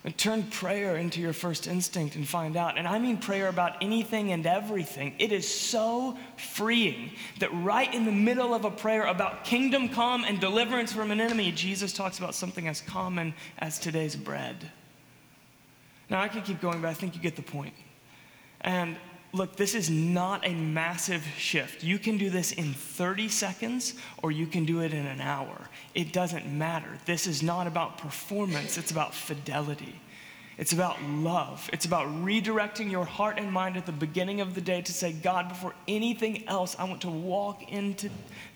[0.06, 2.78] And turn prayer into your first instinct and find out.
[2.78, 5.16] And I mean prayer about anything and everything.
[5.18, 10.24] It is so freeing that right in the middle of a prayer about kingdom come
[10.24, 14.72] and deliverance from an enemy, Jesus talks about something as common as today's bread.
[16.08, 17.74] Now, I could keep going, but I think you get the point.
[18.62, 18.98] And
[19.36, 21.84] look, this is not a massive shift.
[21.84, 25.70] You can do this in 30 seconds or you can do it in an hour.
[25.94, 26.90] It doesn't matter.
[27.06, 30.00] This is not about performance, it's about fidelity.
[30.58, 31.70] It's about love.
[31.74, 35.12] It's about redirecting your heart and mind at the beginning of the day to say,
[35.12, 38.10] God, before anything else, I want to walk into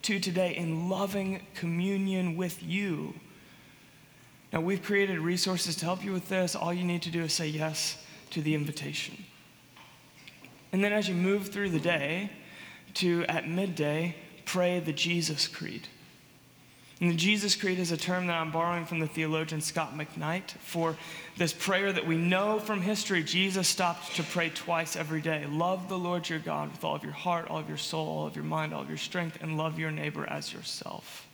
[0.04, 3.14] to today in loving communion with you.
[4.54, 6.56] Now, we've created resources to help you with this.
[6.56, 9.26] All you need to do is say yes to the invitation.
[10.72, 12.32] And then as you move through the day,
[12.96, 15.88] to, at midday, pray the Jesus Creed.
[17.02, 20.52] And the Jesus Creed is a term that I'm borrowing from the theologian Scot McKnight
[20.52, 20.98] for
[21.38, 23.24] this prayer that we know from history.
[23.24, 25.46] Jesus stopped to pray twice every day.
[25.50, 28.28] Love the Lord your God with all of your heart, all of your soul, all
[28.28, 31.26] of your mind, all of your strength, and love your neighbor as yourself.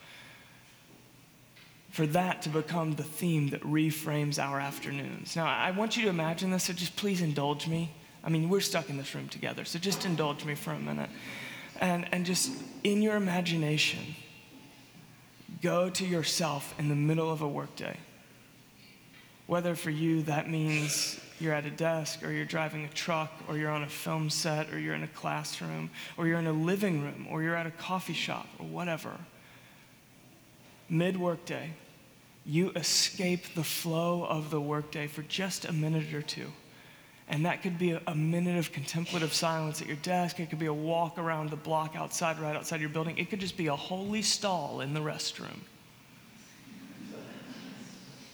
[1.90, 5.36] For that to become the theme that reframes our afternoons.
[5.36, 7.92] Now, I want you to imagine this, so just please indulge me.
[8.24, 11.10] I mean, we're stuck in this room together, so just indulge me for a minute.
[11.80, 12.52] And, and just
[12.84, 14.16] in your imagination,
[15.66, 17.98] go to yourself in the middle of a workday.
[19.48, 23.58] Whether for you that means you're at a desk, or you're driving a truck, or
[23.58, 27.02] you're on a film set, or you're in a classroom, or you're in a living
[27.02, 29.18] room, or you're at a coffee shop, or whatever.
[30.88, 31.72] Mid workday,
[32.46, 36.52] you escape the flow of the workday for just a minute or two.
[37.28, 40.40] And that could be a, minute of contemplative silence at your desk.
[40.40, 43.18] It could be a walk around the block outside, right outside your building.
[43.18, 45.58] It could just be a holy stall in the restroom.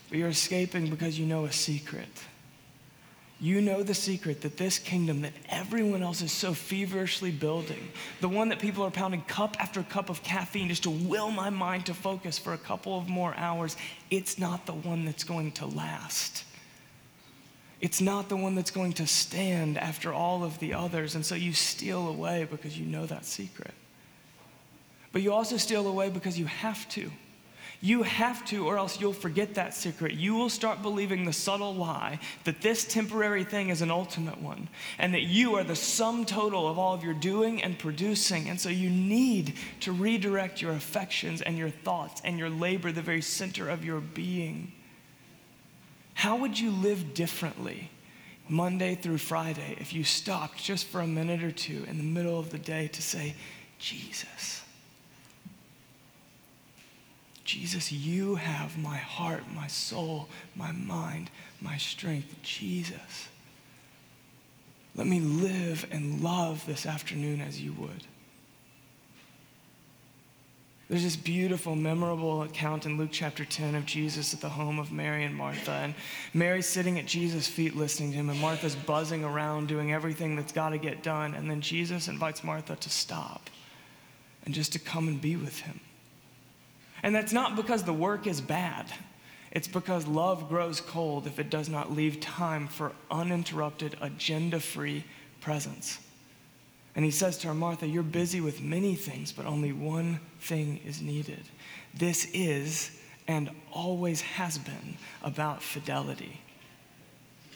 [0.10, 2.10] But you're escaping because you know a secret.
[3.39, 8.30] You know the secret that this kingdom that everyone else is so feverishly building, the
[8.30, 11.88] one that people are pounding cup after cup of caffeine just to will my mind
[11.88, 13.78] to focus for a couple of more hours,
[14.12, 16.44] it's not the one that's going to last.
[17.82, 21.15] It's not the one that's going to stand after all of the others.
[21.15, 23.73] And so you steal away because you know that secret.
[25.11, 27.11] But you also steal away because you have to.
[27.84, 30.13] You have to, or else you'll forget that secret.
[30.13, 34.69] You will start believing the subtle lie that this temporary thing is an ultimate one,
[34.99, 38.49] and that you are the sum total of all of your doing and producing.
[38.49, 43.01] And so you need to redirect your affections and your thoughts and your labor, the
[43.01, 44.71] very center of your being.
[46.14, 47.89] How would you live differently
[48.47, 52.39] Monday through Friday if you stopped just for a minute or two in the middle
[52.39, 53.36] of the day to say,
[53.80, 54.62] Jesus?
[57.43, 62.34] Jesus, you have my heart, my soul, my mind, my strength.
[62.43, 63.28] Jesus,
[64.95, 68.05] let me live and love this afternoon as you would.
[70.92, 74.92] There's this beautiful, memorable account in Luke chapter 10 of Jesus at the home of
[74.92, 75.72] Mary and Martha.
[75.72, 75.96] And
[76.34, 80.52] Mary's sitting at Jesus' feet listening to him, and Martha's buzzing around doing everything that's
[80.52, 81.34] got to get done.
[81.34, 83.50] And then Jesus invites Martha to stop
[84.44, 85.80] and just to come and be with him.
[87.04, 88.92] And that's not because the work is bad.
[89.52, 95.06] It's because love grows cold if it does not leave time for uninterrupted, agenda free
[95.39, 96.00] presence.
[96.96, 100.82] And he says to her, Martha, you're busy with many things, but only one thing
[100.86, 101.44] is needed.
[101.94, 106.42] This is and always has been about fidelity.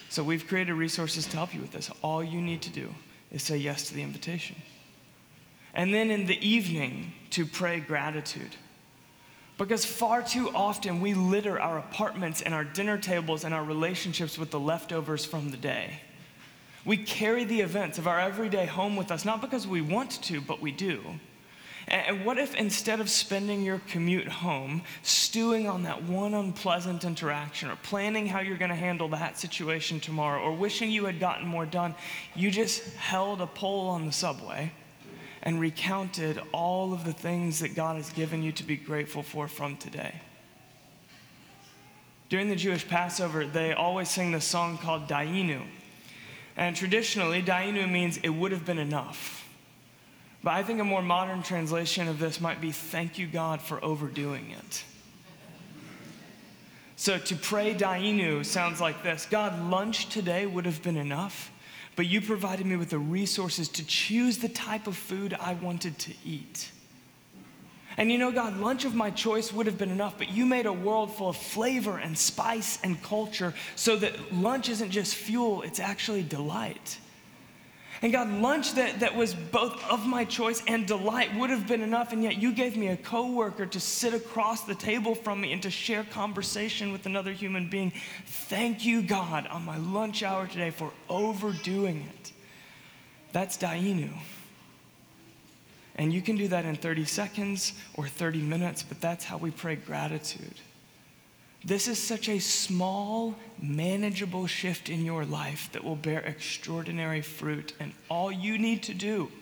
[0.08, 1.90] So we've created resources to help you with this.
[2.02, 2.94] All you need to do
[3.30, 4.56] is say yes to the invitation.
[5.74, 8.56] And then in the evening, to pray gratitude.
[9.58, 14.38] Because far too often we litter our apartments and our dinner tables and our relationships
[14.38, 16.00] with the leftovers from the day.
[16.86, 20.40] We carry the events of our everyday home with us, not because we want to,
[20.40, 21.02] but we do.
[21.88, 27.70] And what if instead of spending your commute home stewing on that one unpleasant interaction
[27.70, 31.46] or planning how you're going to handle that situation tomorrow or wishing you had gotten
[31.46, 31.94] more done,
[32.34, 34.72] you just held a pole on the subway
[35.42, 39.46] and recounted all of the things that God has given you to be grateful for
[39.46, 40.20] from today?
[42.28, 45.62] During the Jewish Passover, they always sing this song called Dayenu.
[46.56, 49.46] And traditionally, Dayenu means it would have been enough.
[50.42, 53.84] But I think a more modern translation of this might be thank you, God, for
[53.84, 54.84] overdoing it.
[56.96, 61.50] So to pray Dayenu sounds like this God, lunch today would have been enough,
[61.94, 65.98] but you provided me with the resources to choose the type of food I wanted
[65.98, 66.70] to eat.
[67.98, 70.66] And you know, God, lunch of my choice would have been enough, but you made
[70.66, 75.62] a world full of flavor and spice and culture so that lunch isn't just fuel,
[75.62, 76.98] it's actually delight.
[78.02, 81.80] And God, lunch that, that was both of my choice and delight would have been
[81.80, 85.52] enough, and yet you gave me a coworker to sit across the table from me
[85.54, 87.92] and to share conversation with another human being.
[88.26, 92.32] Thank you, God, on my lunch hour today for overdoing it.
[93.32, 94.10] That's Dayenu.
[95.96, 99.50] And you can do that in 30 seconds or 30 minutes, but that's how we
[99.50, 100.60] pray gratitude.
[101.64, 107.72] This is such a small, manageable shift in your life that will bear extraordinary fruit.
[107.80, 109.32] And all you need to do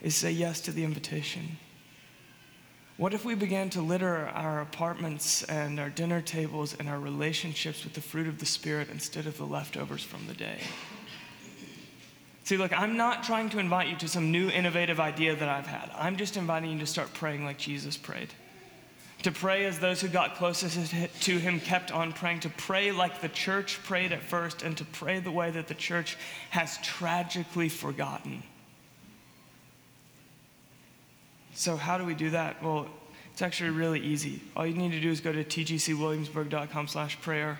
[0.00, 1.56] is say yes to the invitation.
[2.96, 7.82] What if we began to litter our apartments and our dinner tables and our relationships
[7.82, 10.60] with the fruit of the Spirit instead of the leftovers from the day?
[12.44, 15.66] See, look, I'm not trying to invite you to some new innovative idea that I've
[15.66, 15.90] had.
[15.96, 18.28] I'm just inviting you to start praying like Jesus prayed.
[19.22, 23.22] To pray as those who got closest to him kept on praying, to pray like
[23.22, 26.18] the church prayed at first, and to pray the way that the church
[26.50, 28.42] has tragically forgotten.
[31.54, 32.62] So, how do we do that?
[32.62, 32.86] Well,
[33.32, 34.42] it's actually really easy.
[34.54, 37.58] All you need to do is go to tgcwilliamsburg.com slash prayer,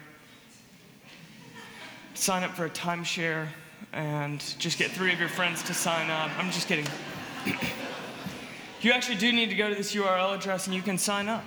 [2.12, 3.48] sign up for a timeshare,
[3.94, 6.30] and just get three of your friends to sign up.
[6.38, 6.86] I'm just kidding.
[8.80, 11.44] you actually do need to go to this URL address and you can sign up.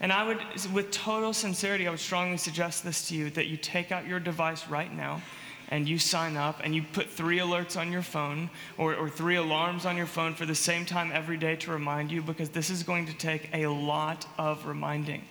[0.00, 0.38] And I would,
[0.74, 4.20] with total sincerity, I would strongly suggest this to you that you take out your
[4.20, 5.22] device right now
[5.68, 9.36] and you sign up and you put three alerts on your phone or, or three
[9.36, 12.68] alarms on your phone for the same time every day to remind you because this
[12.68, 15.22] is going to take a lot of reminding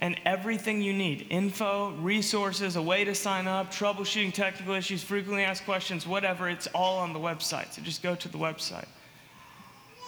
[0.00, 5.44] and everything you need info, resources, a way to sign up, troubleshooting technical issues, frequently
[5.44, 7.72] asked questions, whatever it's all on the website.
[7.74, 8.86] So just go to the website.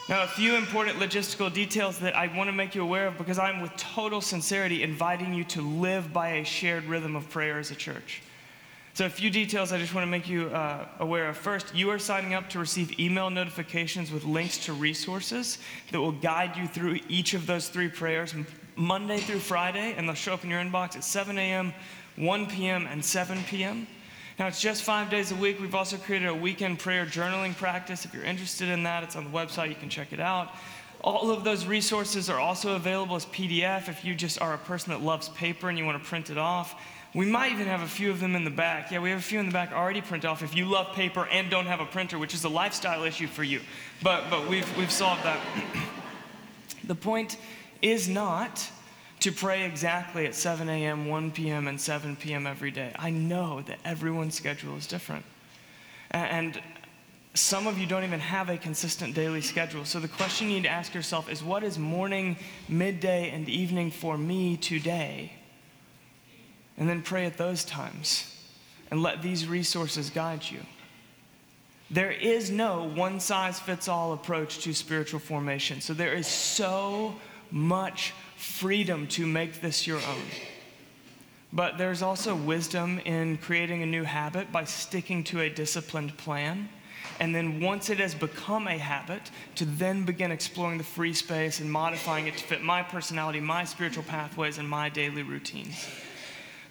[0.09, 3.39] Now, a few important logistical details that I want to make you aware of because
[3.39, 7.71] I'm with total sincerity inviting you to live by a shared rhythm of prayer as
[7.71, 8.23] a church.
[8.95, 11.37] So, a few details I just want to make you uh, aware of.
[11.37, 15.59] First, you are signing up to receive email notifications with links to resources
[15.93, 18.35] that will guide you through each of those three prayers
[18.77, 21.73] Monday through Friday, and they'll show up in your inbox at 7 a.m.,
[22.17, 23.87] 1 p.m., and 7 p.m.
[24.39, 25.61] Now, it's just five days a week.
[25.61, 28.05] We've also created a weekend prayer journaling practice.
[28.05, 29.69] If you're interested in that, it's on the website.
[29.69, 30.55] You can check it out.
[31.03, 34.93] All of those resources are also available as PDF if you just are a person
[34.93, 36.81] that loves paper and you want to print it off.
[37.15, 38.91] We might even have a few of them in the back.
[38.91, 41.27] Yeah, we have a few in the back already print off if you love paper
[41.27, 43.61] and don't have a printer, which is a lifestyle issue for you.
[44.03, 45.41] But, but we've, we've solved that.
[46.85, 47.37] the point
[47.83, 48.71] is not
[49.21, 52.47] to pray exactly at 7 a.m., 1 p.m., and 7 p.m.
[52.47, 52.93] every day.
[52.99, 55.25] I know that everyone's schedule is different.
[56.11, 56.61] And
[57.35, 59.85] some of you don't even have a consistent daily schedule.
[59.85, 62.37] So the question you need to ask yourself is what is morning,
[62.69, 65.33] midday, and evening for me today?
[66.77, 68.37] And then pray at those times
[68.91, 70.61] and let these resources guide you.
[71.91, 75.81] There is no one size fits all approach to spiritual formation.
[75.81, 77.15] So there is so
[77.53, 80.25] much freedom to make this your own.
[81.53, 86.69] But there's also wisdom in creating a new habit by sticking to a disciplined plan.
[87.21, 91.61] And then once it has become a habit, to then begin exploring the free space
[91.61, 95.87] and modifying it to fit my personality, my spiritual pathways, and my daily routines.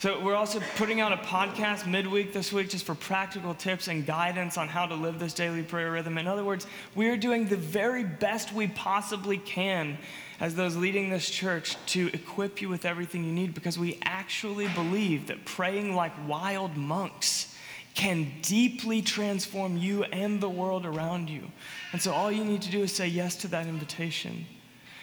[0.01, 4.03] So, we're also putting out a podcast midweek this week just for practical tips and
[4.03, 6.17] guidance on how to live this daily prayer rhythm.
[6.17, 9.99] In other words, we're doing the very best we possibly can
[10.39, 14.67] as those leading this church to equip you with everything you need because we actually
[14.69, 17.55] believe that praying like wild monks
[17.93, 21.43] can deeply transform you and the world around you.
[21.91, 24.47] And so, all you need to do is say yes to that invitation.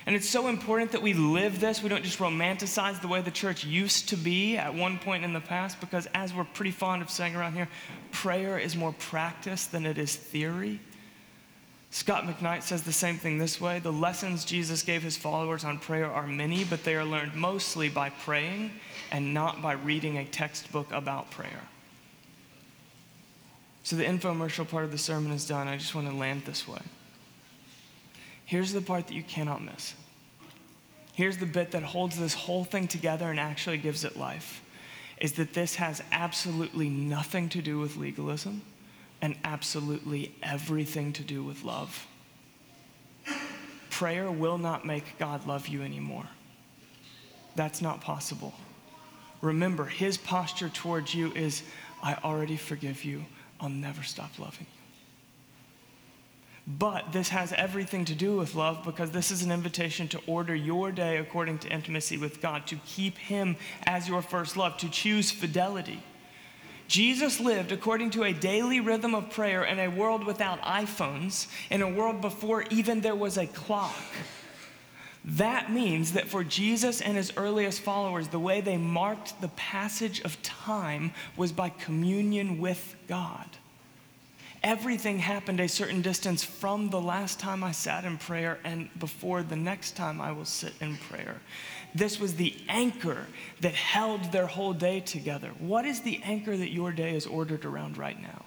[0.09, 1.82] And it's so important that we live this.
[1.82, 5.34] We don't just romanticize the way the church used to be at one point in
[5.34, 7.68] the past, because as we're pretty fond of saying around here,
[8.11, 10.80] prayer is more practice than it is theory.
[11.90, 15.78] Scot McKnight says the same thing this way The lessons Jesus gave his followers on
[15.78, 18.70] prayer are many, but they are learned mostly by praying
[19.12, 21.68] and not by reading a textbook about prayer.
[23.82, 25.68] So the infomercial part of the sermon is done.
[25.68, 26.80] I just want to land this way.
[28.49, 29.92] Here's the part that you cannot miss.
[31.12, 34.62] Here's the bit that holds this whole thing together and actually gives it life
[35.20, 38.62] is that this has absolutely nothing to do with legalism
[39.20, 42.07] and absolutely everything to do with love.
[43.90, 46.24] Prayer will not make God love you anymore.
[47.55, 48.55] That's not possible.
[49.42, 51.64] Remember, his posture towards you is
[52.03, 53.26] I already forgive you,
[53.61, 54.78] I'll never stop loving you.
[56.69, 60.55] But this has everything to do with love because this is an invitation to order
[60.55, 63.57] your day according to intimacy with God, to keep Him
[63.87, 66.03] as your first love, to choose fidelity.
[66.87, 71.81] Jesus lived according to a daily rhythm of prayer in a world without iPhones, in
[71.81, 73.95] a world before even there was a clock.
[75.25, 80.21] That means that for Jesus and his earliest followers, the way they marked the passage
[80.21, 83.49] of time was by communion with God.
[84.62, 89.42] Everything happened a certain distance from the last time I sat in prayer and before
[89.42, 91.40] the next time I will sit in prayer.
[91.94, 93.26] This was the anchor
[93.61, 95.50] that held their whole day together.
[95.59, 98.44] What is the anchor that your day is ordered around right now?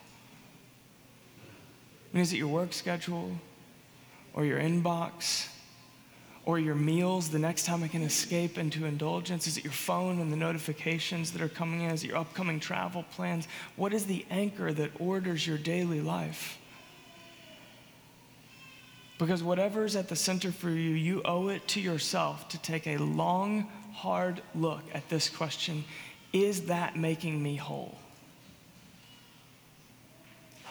[2.12, 3.32] I mean, is it your work schedule
[4.34, 5.48] or your inbox?
[6.52, 9.48] Or your meals the next time I can escape into indulgence?
[9.48, 11.92] Is it your phone and the notifications that are coming in?
[11.92, 13.48] Is it your upcoming travel plans?
[13.78, 16.58] What is the anchor that orders your daily life?
[19.18, 22.86] Because whatever is at the center for you, you owe it to yourself to take
[22.86, 25.86] a long, hard look at this question
[26.34, 27.98] Is that making me whole?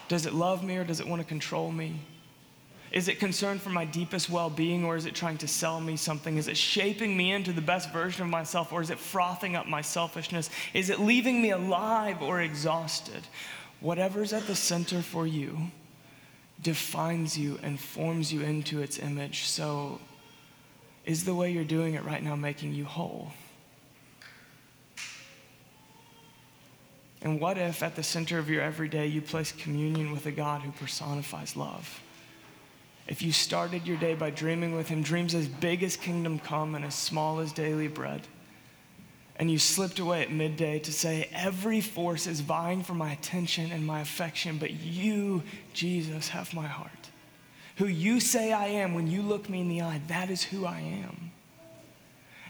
[0.08, 2.00] Does it love me or does it want to control me?
[2.92, 5.96] Is it concerned for my deepest well being or is it trying to sell me
[5.96, 6.36] something?
[6.36, 9.68] Is it shaping me into the best version of myself or is it frothing up
[9.68, 10.50] my selfishness?
[10.74, 13.22] Is it leaving me alive or exhausted?
[13.80, 15.70] Whatever's at the center for you
[16.60, 19.44] defines you and forms you into its image.
[19.44, 20.00] So,
[21.06, 23.32] is the way you're doing it right now making you whole?
[27.22, 30.62] And what if at the center of your everyday you place communion with a God
[30.62, 32.00] who personifies love?
[33.10, 36.76] If you started your day by dreaming with Him, dreams as big as kingdom come
[36.76, 38.22] and as small as daily bread,
[39.34, 43.72] and you slipped away at midday to say, Every force is vying for my attention
[43.72, 45.42] and my affection, but you,
[45.72, 47.10] Jesus, have my heart.
[47.78, 50.64] Who you say I am when you look me in the eye, that is who
[50.64, 51.32] I am.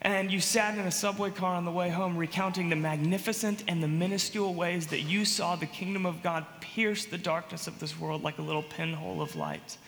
[0.03, 3.83] And you sat in a subway car on the way home recounting the magnificent and
[3.83, 7.99] the minuscule ways that you saw the kingdom of God pierce the darkness of this
[7.99, 9.79] world like a little pinhole of light.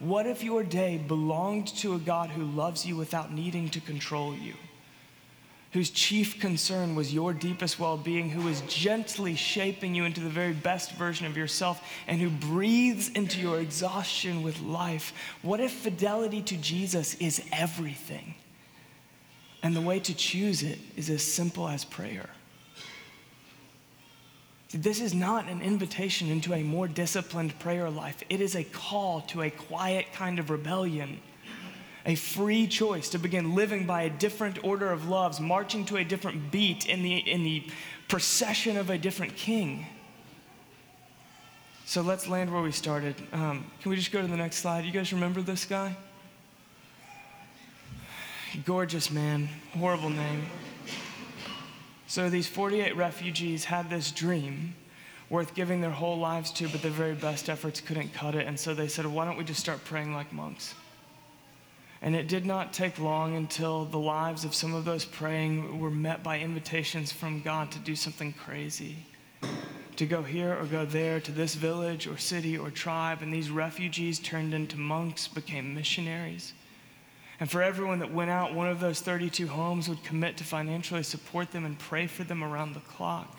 [0.00, 4.34] What if your day belonged to a God who loves you without needing to control
[4.34, 4.54] you?
[5.72, 10.30] Whose chief concern was your deepest well being, who is gently shaping you into the
[10.30, 15.12] very best version of yourself, and who breathes into your exhaustion with life.
[15.42, 18.34] What if fidelity to Jesus is everything?
[19.62, 22.30] And the way to choose it is as simple as prayer.
[24.70, 28.22] This is not an invitation into a more disciplined prayer life.
[28.28, 31.20] It is a call to a quiet kind of rebellion,
[32.04, 36.04] a free choice to begin living by a different order of loves, marching to a
[36.04, 37.64] different beat in the, in the
[38.08, 39.86] procession of a different king.
[41.86, 43.14] So let's land where we started.
[43.32, 44.84] Um, can we just go to the next slide?
[44.84, 45.96] You guys remember this guy?
[48.66, 50.44] Gorgeous man, horrible name.
[52.08, 54.74] So these 48 refugees had this dream
[55.28, 58.46] worth giving their whole lives to, but their very best efforts couldn't cut it.
[58.46, 60.74] And so they said, why don't we just start praying like monks?
[62.00, 65.90] And it did not take long until the lives of some of those praying were
[65.90, 68.96] met by invitations from God to do something crazy.
[69.96, 73.20] To go here or go there, to this village or city or tribe.
[73.20, 76.54] And these refugees turned into monks, became missionaries.
[77.40, 81.04] And for everyone that went out, one of those 32 homes would commit to financially
[81.04, 83.36] support them and pray for them around the clock.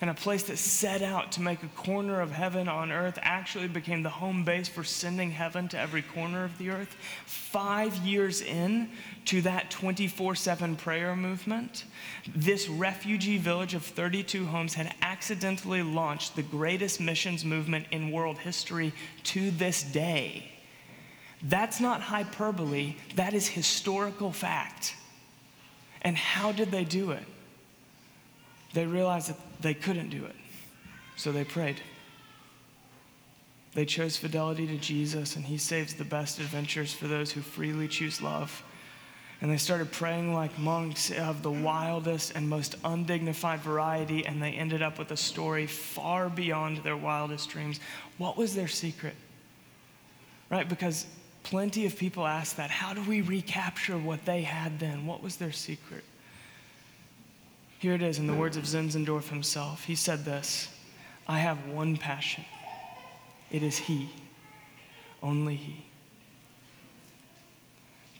[0.00, 3.68] And a place that set out to make a corner of heaven on earth actually
[3.68, 6.96] became the home base for sending heaven to every corner of the earth.
[7.26, 8.88] Five years in
[9.26, 11.84] to that 24 7 prayer movement,
[12.34, 18.38] this refugee village of 32 homes had accidentally launched the greatest missions movement in world
[18.38, 18.94] history
[19.24, 20.49] to this day.
[21.42, 24.94] That's not hyperbole, that is historical fact.
[26.02, 27.24] And how did they do it?
[28.72, 30.36] They realized that they couldn't do it,
[31.16, 31.80] so they prayed.
[33.74, 37.88] They chose fidelity to Jesus, and He saves the best adventures for those who freely
[37.88, 38.62] choose love.
[39.40, 44.52] And they started praying like monks of the wildest and most undignified variety, and they
[44.52, 47.80] ended up with a story far beyond their wildest dreams.
[48.18, 49.14] What was their secret?
[50.50, 50.68] Right?
[50.68, 51.06] Because
[51.42, 52.70] Plenty of people ask that.
[52.70, 55.06] How do we recapture what they had then?
[55.06, 56.04] What was their secret?
[57.78, 59.84] Here it is in the words of Zinzendorf himself.
[59.84, 60.68] He said this
[61.26, 62.44] I have one passion.
[63.50, 64.10] It is He,
[65.22, 65.84] only He.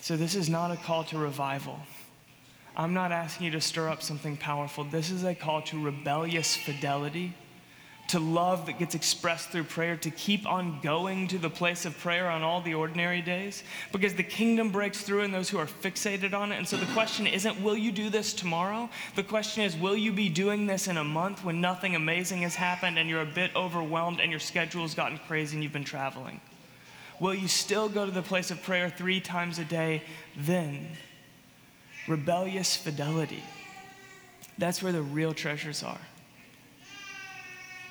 [0.01, 1.79] So, this is not a call to revival.
[2.75, 4.85] I'm not asking you to stir up something powerful.
[4.85, 7.35] This is a call to rebellious fidelity
[8.11, 11.97] to love that gets expressed through prayer, to keep on going to the place of
[11.99, 15.67] prayer on all the ordinary days, because the kingdom breaks through in those who are
[15.67, 16.57] fixated on it.
[16.57, 18.91] And so the question isn't, will you do this tomorrow?
[19.15, 22.57] The question is, will you be doing this in a month when nothing amazing has
[22.57, 25.85] happened and you're a bit overwhelmed and your schedule has gotten crazy and you've been
[25.85, 26.41] traveling?
[27.21, 30.03] Will you still go to the place of prayer three times a day
[30.37, 30.89] then?
[32.09, 33.45] Rebellious fidelity.
[34.59, 36.01] That's where the real treasures are.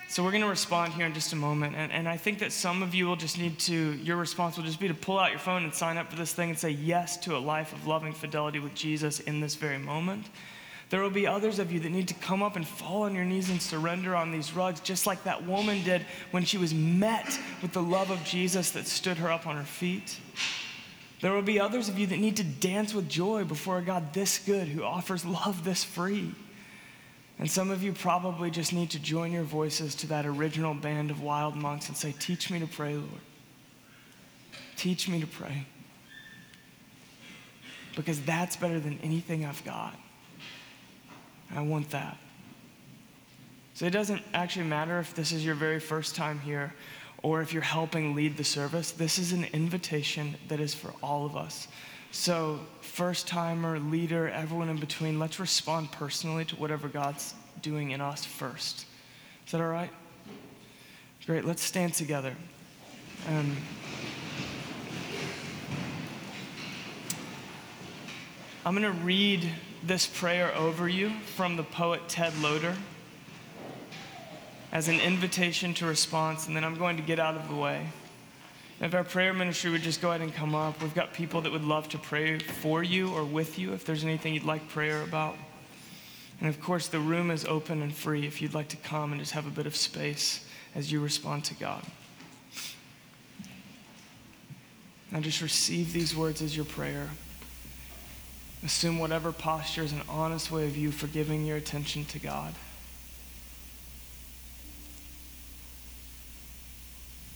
[0.10, 1.76] So we're going to respond here in just a moment.
[1.76, 4.64] And, and I think that some of you will just need to, your response will
[4.64, 6.72] just be to pull out your phone and sign up for this thing and say
[6.72, 10.26] yes to a life of loving fidelity with Jesus in this very moment.
[10.89, 13.24] There will be others of you that need to come up and fall on your
[13.24, 17.39] knees and surrender on these rugs, just like that woman did when she was met
[17.62, 20.20] with the love of Jesus that stood her up on her feet.
[21.22, 24.12] There will be others of you that need to dance with joy before a God
[24.14, 26.34] this good who offers love this free.
[27.40, 31.10] And some of you probably just need to join your voices to that original band
[31.10, 33.10] of wild monks and say, Teach me to pray, Lord.
[34.76, 35.66] Teach me to pray.
[37.96, 39.98] Because that's better than anything I've got.
[41.56, 42.18] I want that.
[43.74, 46.74] So it doesn't actually matter if this is your very first time here
[47.24, 48.92] or if you're helping lead the service.
[48.92, 51.70] This is an invitation that is for all of us.
[52.12, 58.01] So, first timer, leader, everyone in between, let's respond personally to whatever God's doing in
[58.01, 58.86] us first.
[59.45, 59.91] Is that all right?
[61.28, 62.36] Great, let's stand together.
[63.28, 63.55] Um,
[68.66, 69.47] I'm going to read
[69.84, 72.76] this prayer over you from the poet Ted Loder
[74.72, 77.86] as an invitation to response, and then I'm going to get out of the way.
[78.82, 81.52] If our prayer ministry would just go ahead and come up, we've got people that
[81.52, 85.02] would love to pray for you or with you if there's anything you'd like prayer
[85.04, 85.36] about.
[86.40, 89.20] And of course, the room is open and free if you'd like to come and
[89.20, 91.84] just have a bit of space as you respond to God.
[95.12, 97.10] Now, just receive these words as your prayer.
[98.64, 102.54] Assume whatever posture is an honest way of you for giving your attention to God.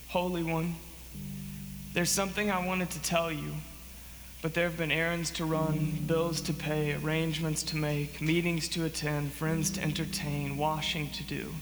[0.09, 0.75] Holy One,
[1.93, 3.53] there's something I wanted to tell you,
[4.41, 8.85] but there have been errands to run, bills to pay, arrangements to make, meetings to
[8.85, 11.53] attend, friends to entertain, washing to do.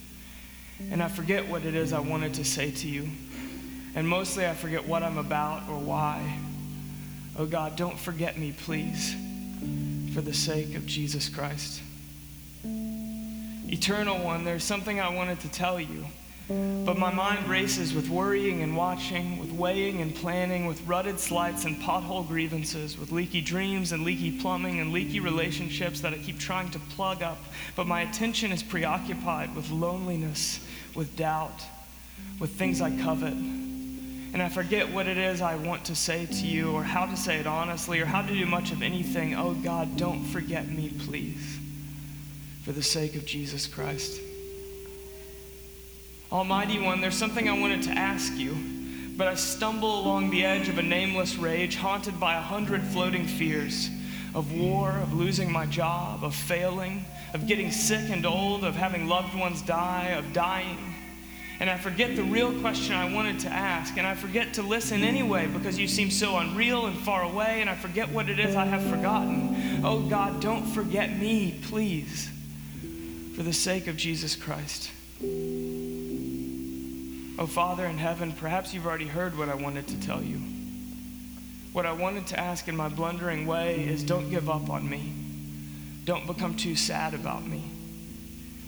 [0.89, 3.09] And I forget what it is I wanted to say to you.
[3.93, 6.39] And mostly I forget what I'm about or why.
[7.37, 9.13] Oh God, don't forget me, please,
[10.13, 11.81] for the sake of Jesus Christ.
[12.63, 16.05] Eternal One, there's something I wanted to tell you.
[16.85, 21.63] But my mind races with worrying and watching, with weighing and planning, with rutted slights
[21.65, 26.39] and pothole grievances, with leaky dreams and leaky plumbing and leaky relationships that I keep
[26.39, 27.37] trying to plug up.
[27.75, 30.59] But my attention is preoccupied with loneliness,
[30.95, 31.63] with doubt,
[32.39, 33.33] with things I covet.
[34.33, 37.15] And I forget what it is I want to say to you, or how to
[37.15, 39.35] say it honestly, or how to do much of anything.
[39.35, 41.59] Oh God, don't forget me, please,
[42.63, 44.19] for the sake of Jesus Christ.
[46.31, 48.55] Almighty One, there's something I wanted to ask you,
[49.17, 53.27] but I stumble along the edge of a nameless rage, haunted by a hundred floating
[53.27, 53.89] fears
[54.33, 57.03] of war, of losing my job, of failing,
[57.33, 60.77] of getting sick and old, of having loved ones die, of dying.
[61.59, 65.03] And I forget the real question I wanted to ask, and I forget to listen
[65.03, 68.55] anyway because you seem so unreal and far away, and I forget what it is
[68.55, 69.81] I have forgotten.
[69.83, 72.29] Oh God, don't forget me, please,
[73.35, 74.91] for the sake of Jesus Christ.
[77.41, 80.37] Oh, Father in heaven, perhaps you've already heard what I wanted to tell you.
[81.73, 85.11] What I wanted to ask in my blundering way is don't give up on me.
[86.05, 87.63] Don't become too sad about me.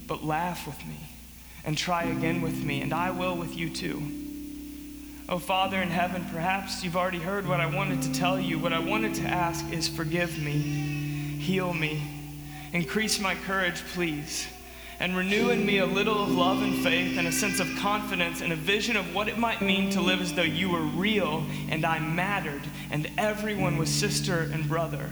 [0.07, 0.97] But laugh with me
[1.63, 4.01] and try again with me, and I will with you too.
[5.30, 8.57] Oh, Father in heaven, perhaps you've already heard what I wanted to tell you.
[8.57, 12.01] What I wanted to ask is forgive me, heal me,
[12.71, 14.47] increase my courage, please
[15.04, 18.39] and renew in me a little of love and faith and a sense of confidence
[18.39, 21.43] and a vision of what it might mean to live as though you were real
[21.68, 25.10] and I mattered and everyone was sister and brother.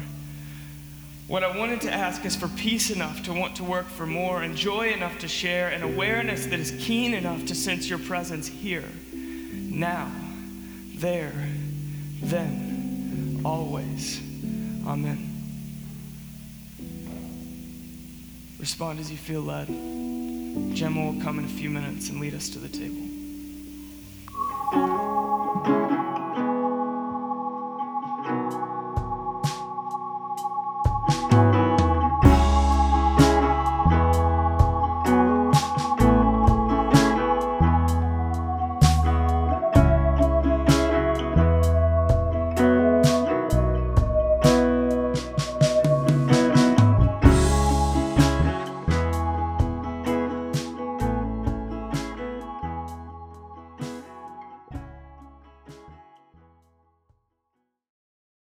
[1.28, 4.44] What I wanted to ask is for peace enough to want to work for more
[4.44, 8.48] and joy enough to share and awareness that is keen enough to sense your presence
[8.48, 10.10] here, now,
[10.96, 11.34] there,
[12.22, 14.22] then, always.
[14.88, 15.31] Amen.
[18.62, 19.66] Respond as you feel led.
[20.76, 23.02] Gemma will come in a few minutes and lead us to the table.